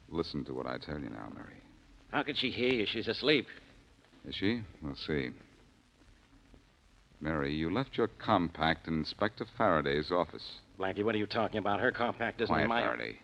Listen 0.09 0.45
to 0.45 0.55
what 0.55 0.67
I 0.67 0.79
tell 0.79 1.01
you 1.01 1.09
now, 1.09 1.33
Mary. 1.35 1.63
How 2.13 2.23
can 2.23 2.37
she 2.37 2.51
hear 2.51 2.73
you? 2.73 2.87
She's 2.87 3.09
asleep. 3.09 3.47
Is 4.29 4.35
she? 4.35 4.63
We'll 4.83 4.95
see. 4.95 5.31
Mary, 7.21 7.55
you 7.55 7.73
left 7.73 7.97
your 7.97 8.09
compact 8.09 8.87
in 8.87 8.99
Inspector 8.99 9.45
Faraday's 9.57 10.11
office. 10.11 10.45
Blackie, 10.79 11.05
what 11.05 11.15
are 11.15 11.19
you 11.19 11.27
talking 11.27 11.59
about? 11.59 11.81
Her 11.81 11.91
compact 11.91 12.41
isn't 12.41 12.53
Quiet, 12.53 12.65
in 12.65 12.69
my. 12.69 12.83
Faraday. 12.83 13.19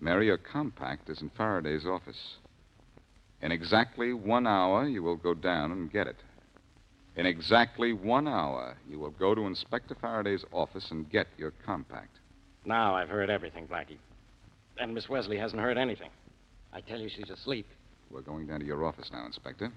Mary, 0.00 0.26
your 0.26 0.38
compact 0.38 1.08
is 1.08 1.20
in 1.22 1.30
Faraday's 1.36 1.86
office. 1.86 2.36
In 3.40 3.52
exactly 3.52 4.12
one 4.12 4.46
hour, 4.46 4.86
you 4.86 5.02
will 5.02 5.16
go 5.16 5.34
down 5.34 5.70
and 5.70 5.92
get 5.92 6.06
it. 6.06 6.16
In 7.14 7.26
exactly 7.26 7.92
one 7.92 8.26
hour, 8.26 8.76
you 8.88 8.98
will 8.98 9.10
go 9.10 9.34
to 9.34 9.42
Inspector 9.42 9.94
Faraday's 10.00 10.44
office 10.50 10.90
and 10.90 11.08
get 11.10 11.26
your 11.36 11.52
compact. 11.64 12.18
Now 12.64 12.96
I've 12.96 13.08
heard 13.08 13.30
everything, 13.30 13.68
Blackie. 13.68 13.98
And 14.78 14.94
Miss 14.94 15.08
Wesley 15.08 15.36
hasn't 15.36 15.60
heard 15.60 15.76
anything. 15.76 16.10
I 16.72 16.80
tell 16.80 16.98
you, 16.98 17.08
she's 17.08 17.30
asleep. 17.30 17.66
We're 18.10 18.22
going 18.22 18.46
down 18.46 18.60
to 18.60 18.66
your 18.66 18.84
office 18.84 19.10
now, 19.12 19.26
Inspector. 19.26 19.70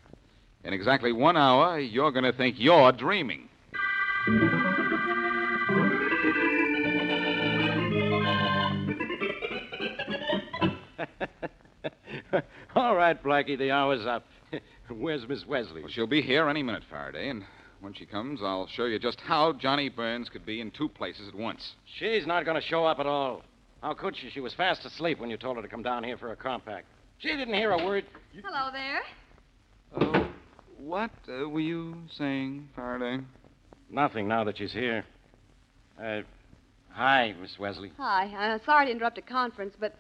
In 0.64 0.74
exactly 0.74 1.12
one 1.12 1.38
hour, 1.38 1.80
you're 1.80 2.12
going 2.12 2.26
to 2.26 2.34
think 2.34 2.56
you're 2.58 2.92
dreaming. 2.92 3.50
All 12.76 12.96
right, 12.96 13.22
Blackie, 13.24 13.58
the 13.58 13.72
hour's 13.72 14.06
up. 14.06 14.26
Where's 14.90 15.28
Miss 15.28 15.46
Wesley? 15.46 15.82
Well, 15.82 15.92
she'll 15.92 16.08
be 16.08 16.22
here 16.22 16.50
any 16.50 16.64
minute, 16.64 16.84
Faraday, 16.90 17.30
and 17.30 17.44
when 17.82 17.94
she 17.94 18.06
comes, 18.06 18.40
I'll 18.42 18.68
show 18.68 18.86
you 18.86 19.00
just 19.00 19.20
how 19.22 19.54
Johnny 19.54 19.90
Burns 19.90 20.30
could 20.30 20.46
be 20.46 20.62
in 20.62 20.72
two 20.72 20.90
places 20.90 21.28
at 21.28 21.36
once. 21.36 21.74
She's 22.00 22.26
not 22.26 22.46
going 22.46 22.60
to 22.60 22.68
show 22.68 22.86
up 22.86 23.00
at 23.00 23.06
all. 23.06 23.44
How 23.82 23.94
could 23.94 24.16
she? 24.18 24.30
She 24.30 24.40
was 24.40 24.54
fast 24.54 24.86
asleep 24.86 25.20
when 25.20 25.30
you 25.30 25.38
told 25.38 25.58
her 25.58 25.62
to 25.62 25.68
come 25.68 25.84
down 25.84 26.04
here 26.04 26.18
for 26.18 26.32
a 26.32 26.36
compact. 26.36 26.88
She 27.20 27.30
didn't 27.30 27.54
hear 27.54 27.72
a 27.72 27.86
word. 27.86 28.06
Hello 28.44 28.72
there. 28.72 29.02
Oh, 30.00 30.28
what 30.78 31.12
uh, 31.30 31.48
were 31.48 31.60
you 31.60 31.96
saying, 32.18 32.70
Faraday? 32.76 33.24
Nothing 33.90 34.28
now 34.28 34.44
that 34.44 34.58
she's 34.58 34.74
here. 34.74 35.06
Uh, 36.02 36.22
hi, 36.90 37.34
Miss 37.40 37.58
Wesley. 37.60 37.92
Hi. 37.98 38.56
Uh, 38.56 38.60
sorry 38.66 38.88
to 38.88 38.92
interrupt 38.92 39.18
a 39.18 39.22
conference, 39.22 39.76
but 39.80 39.96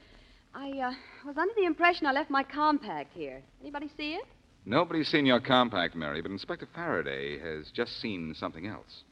I 0.53 0.69
uh, 0.71 0.91
was 1.25 1.37
under 1.37 1.53
the 1.55 1.65
impression 1.65 2.07
I 2.07 2.11
left 2.11 2.29
my 2.29 2.43
compact 2.43 3.13
here. 3.13 3.41
Anybody 3.61 3.89
see 3.95 4.13
it? 4.13 4.25
Nobody's 4.65 5.07
seen 5.09 5.25
your 5.25 5.39
compact, 5.39 5.95
Mary, 5.95 6.21
but 6.21 6.31
Inspector 6.31 6.67
Faraday 6.73 7.37
has 7.39 7.69
just 7.71 8.01
seen 8.01 8.33
something 8.37 8.65
else. 8.65 9.03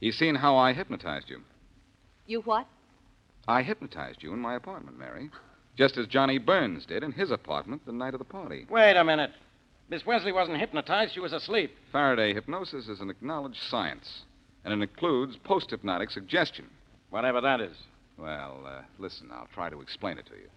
He's 0.00 0.18
seen 0.18 0.34
how 0.34 0.56
I 0.56 0.72
hypnotized 0.72 1.30
you. 1.30 1.42
You 2.26 2.40
what? 2.40 2.66
I 3.46 3.62
hypnotized 3.62 4.22
you 4.22 4.32
in 4.32 4.40
my 4.40 4.54
apartment, 4.54 4.98
Mary. 4.98 5.30
Just 5.76 5.96
as 5.96 6.06
Johnny 6.06 6.38
Burns 6.38 6.86
did 6.86 7.02
in 7.02 7.12
his 7.12 7.30
apartment 7.30 7.84
the 7.84 7.92
night 7.92 8.14
of 8.14 8.18
the 8.18 8.24
party. 8.24 8.66
Wait 8.70 8.96
a 8.96 9.04
minute. 9.04 9.32
Miss 9.90 10.06
Wesley 10.06 10.32
wasn't 10.32 10.58
hypnotized. 10.58 11.12
She 11.12 11.20
was 11.20 11.32
asleep. 11.32 11.76
Faraday, 11.92 12.32
hypnosis 12.32 12.88
is 12.88 13.00
an 13.00 13.10
acknowledged 13.10 13.60
science, 13.68 14.22
and 14.64 14.72
it 14.72 14.82
includes 14.82 15.36
post 15.36 15.70
hypnotic 15.70 16.10
suggestion. 16.10 16.66
Whatever 17.10 17.40
that 17.42 17.60
is. 17.60 17.76
Well, 18.16 18.64
uh, 18.66 18.82
listen, 18.98 19.30
I'll 19.32 19.48
try 19.52 19.68
to 19.68 19.80
explain 19.80 20.18
it 20.18 20.26
to 20.26 20.34
you. 20.34 20.48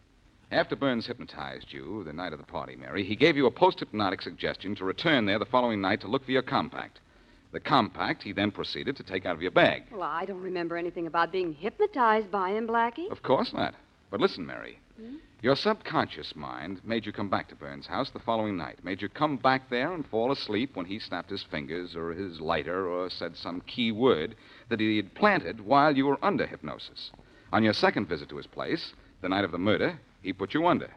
After 0.52 0.78
Burns 0.78 1.08
hypnotized 1.08 1.74
you 1.74 2.06
the 2.06 2.14
night 2.14 2.32
of 2.32 2.40
the 2.40 2.46
party, 2.46 2.78
Mary, 2.78 3.04
he 3.04 3.18
gave 3.18 3.36
you 3.36 3.48
a 3.48 3.52
post 3.52 3.80
hypnotic 3.80 4.22
suggestion 4.22 4.76
to 4.76 4.86
return 4.86 5.26
there 5.26 5.40
the 5.40 5.46
following 5.46 5.82
night 5.82 6.00
to 6.02 6.08
look 6.08 6.24
for 6.24 6.32
your 6.32 6.42
compact. 6.42 7.00
The 7.52 7.60
compact 7.60 8.24
he 8.24 8.34
then 8.34 8.52
proceeded 8.52 8.98
to 8.98 9.04
take 9.04 9.26
out 9.26 9.36
of 9.36 9.42
your 9.42 9.52
bag. 9.52 9.84
Well, 9.92 10.04
I 10.04 10.26
don't 10.26 10.42
remember 10.42 10.76
anything 10.78 11.08
about 11.08 11.32
being 11.32 11.54
hypnotized 11.54 12.30
by 12.30 12.52
him, 12.52 12.68
Blackie. 12.68 13.10
Of 13.10 13.24
course 13.24 13.54
not. 13.54 13.74
But 14.10 14.20
listen, 14.20 14.46
Mary. 14.46 14.80
Hmm? 15.00 15.16
Your 15.42 15.56
subconscious 15.56 16.36
mind 16.36 16.82
made 16.84 17.06
you 17.06 17.12
come 17.12 17.30
back 17.30 17.48
to 17.50 17.56
Burns' 17.56 17.86
house 17.86 18.10
the 18.10 18.20
following 18.20 18.58
night, 18.58 18.84
made 18.84 19.02
you 19.02 19.10
come 19.10 19.38
back 19.38 19.70
there 19.70 19.94
and 19.94 20.06
fall 20.06 20.32
asleep 20.32 20.76
when 20.76 20.88
he 20.88 20.98
snapped 20.98 21.30
his 21.30 21.44
fingers 21.44 21.96
or 21.96 22.12
his 22.12 22.42
lighter 22.42 22.88
or 22.88 23.10
said 23.10 23.38
some 23.38 23.62
key 23.62 23.92
word 23.92 24.36
that 24.70 24.80
he 24.80 24.98
had 24.98 25.14
planted 25.14 25.62
while 25.62 25.96
you 25.96 26.08
were 26.08 26.24
under 26.24 26.48
hypnosis. 26.48 27.12
On 27.54 27.64
your 27.64 27.74
second 27.74 28.08
visit 28.08 28.30
to 28.30 28.38
his 28.38 28.48
place, 28.48 28.94
the 29.22 29.30
night 29.30 29.46
of 29.46 29.52
the 29.52 29.58
murder, 29.58 30.00
he 30.22 30.34
put 30.34 30.54
you 30.54 30.66
under. 30.66 30.90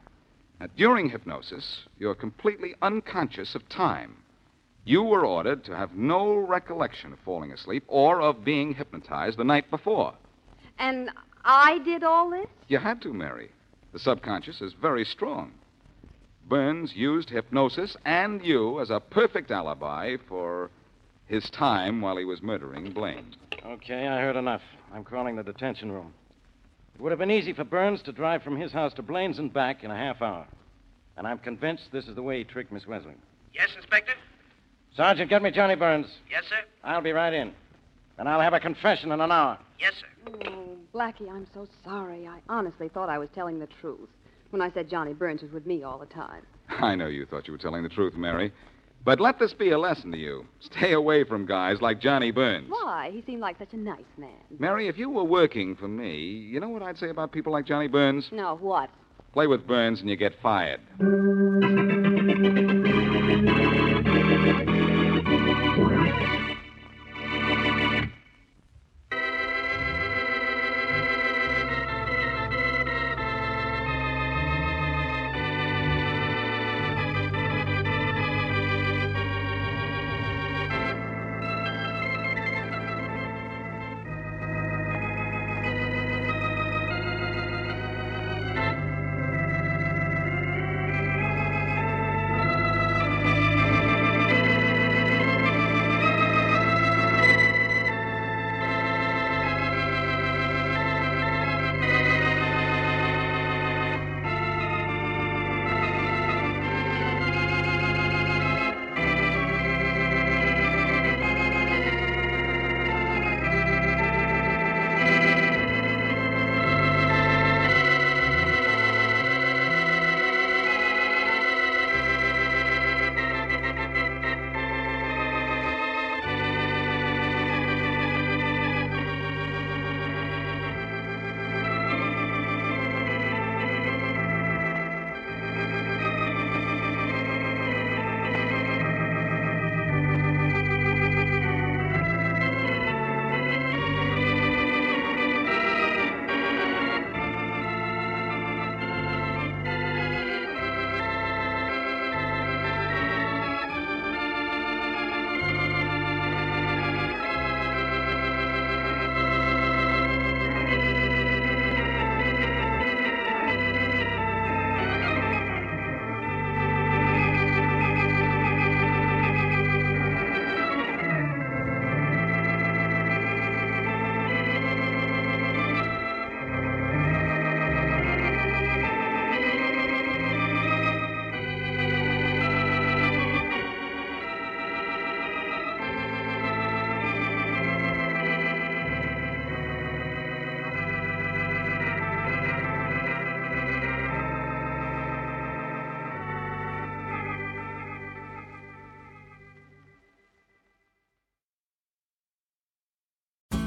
Now, 0.59 0.69
during 0.77 1.11
hypnosis, 1.11 1.87
you're 1.99 2.15
completely 2.15 2.75
unconscious 2.83 3.55
of 3.55 3.69
time. 3.69 4.17
You 4.85 5.03
were 5.03 5.27
ordered 5.27 5.65
to 5.65 5.77
have 5.77 5.95
no 5.95 6.35
recollection 6.37 7.13
of 7.13 7.19
falling 7.21 7.53
asleep 7.53 7.85
or 7.87 8.21
of 8.21 8.45
being 8.45 8.75
hypnotized 8.75 9.39
the 9.39 9.45
night 9.45 9.71
before. 9.71 10.15
And 10.79 11.11
I 11.45 11.79
did 11.79 12.03
all 12.03 12.31
this? 12.31 12.47
You 12.69 12.79
had 12.79 13.03
to, 13.03 13.13
Mary. 13.13 13.51
The 13.93 13.99
subconscious 13.99 14.61
is 14.61 14.73
very 14.73 15.05
strong. 15.05 15.53
Burns 16.49 16.95
used 16.97 17.31
hypnosis 17.31 17.97
and 18.05 18.45
you 18.45 18.81
as 18.81 18.91
a 18.91 19.01
perfect 19.01 19.51
alibi 19.51 20.17
for 20.29 20.71
his 21.27 21.49
time 21.51 22.01
while 22.01 22.17
he 22.17 22.25
was 22.25 22.43
murdering 22.43 22.93
Blaine. 22.93 23.37
Okay, 23.65 24.09
I 24.09 24.21
heard 24.21 24.37
enough. 24.37 24.63
I'm 24.93 25.05
calling 25.05 25.37
the 25.37 25.45
detention 25.45 25.93
room. 25.93 26.13
It 26.95 27.01
would 27.01 27.13
have 27.13 27.21
been 27.21 27.31
easy 27.31 27.53
for 27.53 27.63
Burns 27.65 28.03
to 28.03 28.13
drive 28.13 28.43
from 28.43 28.57
his 28.57 28.73
house 28.73 28.93
to 28.95 29.03
Blaine's 29.03 29.39
and 29.39 29.53
back 29.53 29.85
in 29.85 29.91
a 29.91 29.97
half 29.97 30.21
hour. 30.23 30.47
And 31.17 31.27
I'm 31.27 31.39
convinced 31.39 31.93
this 31.93 32.09
is 32.09 32.17
the 32.17 32.23
way 32.23 32.39
he 32.39 32.45
tricked 32.45 32.73
Miss 32.73 32.87
Wesley. 32.87 33.15
Yes, 33.55 33.69
Inspector? 33.77 34.13
Sergeant, 35.01 35.31
get 35.31 35.41
me 35.41 35.51
Johnny 35.51 35.77
Burns. 35.77 36.09
Yes, 36.31 36.45
sir? 36.51 36.57
I'll 36.85 37.01
be 37.01 37.13
right 37.13 37.33
in. 37.33 37.55
And 38.19 38.29
I'll 38.29 38.43
have 38.43 38.53
a 38.53 38.61
confession 38.61 39.13
in 39.13 39.21
an 39.23 39.33
hour. 39.33 39.59
Yes, 39.79 39.95
sir. 39.99 40.07
Oh, 40.47 40.77
Blackie, 40.95 41.31
I'm 41.31 41.47
so 41.55 41.67
sorry. 41.83 42.29
I 42.29 42.41
honestly 42.51 42.91
thought 42.91 43.09
I 43.09 43.17
was 43.17 43.31
telling 43.35 43.59
the 43.59 43.69
truth 43.81 44.11
when 44.51 44.61
I 44.61 44.71
said 44.71 44.91
Johnny 44.91 45.15
Burns 45.15 45.41
was 45.41 45.53
with 45.53 45.65
me 45.65 45.85
all 45.85 45.99
the 45.99 46.05
time. 46.05 46.43
I 46.69 46.97
know 46.97 47.07
you 47.07 47.25
thought 47.25 47.47
you 47.47 47.53
were 47.55 47.59
telling 47.59 47.83
the 47.83 47.89
truth, 47.89 48.13
Mary. 48.15 48.53
But 49.03 49.21
let 49.21 49.39
this 49.39 49.55
be 49.55 49.71
a 49.71 49.79
lesson 49.79 50.13
to 50.13 50.19
you. 50.19 50.45
Stay 50.61 50.93
away 50.93 51.25
from 51.25 51.47
guys 51.47 51.81
like 51.81 51.99
Johnny 51.99 52.31
Burns. 52.31 52.69
Why? 52.69 53.09
He 53.11 53.23
seemed 53.23 53.41
like 53.41 53.59
such 53.59 53.73
a 53.73 53.79
nice 53.79 54.05
man. 54.19 54.37
Mary, 54.59 54.87
if 54.87 54.99
you 54.99 55.09
were 55.09 55.25
working 55.25 55.77
for 55.77 55.89
me, 55.89 56.19
you 56.19 56.61
know 56.61 56.69
what 56.69 56.83
I'd 56.83 56.99
say 56.99 57.09
about 57.09 57.33
people 57.33 57.55
like 57.55 57.65
Johnny 57.65 57.89
Burns? 57.89 58.29
No, 58.33 58.59
what? 58.61 58.91
Play 59.33 59.47
with 59.47 59.67
Burns 59.67 60.03
and 60.03 60.11
you 60.11 60.17
get 60.17 60.35
fired. 60.43 60.81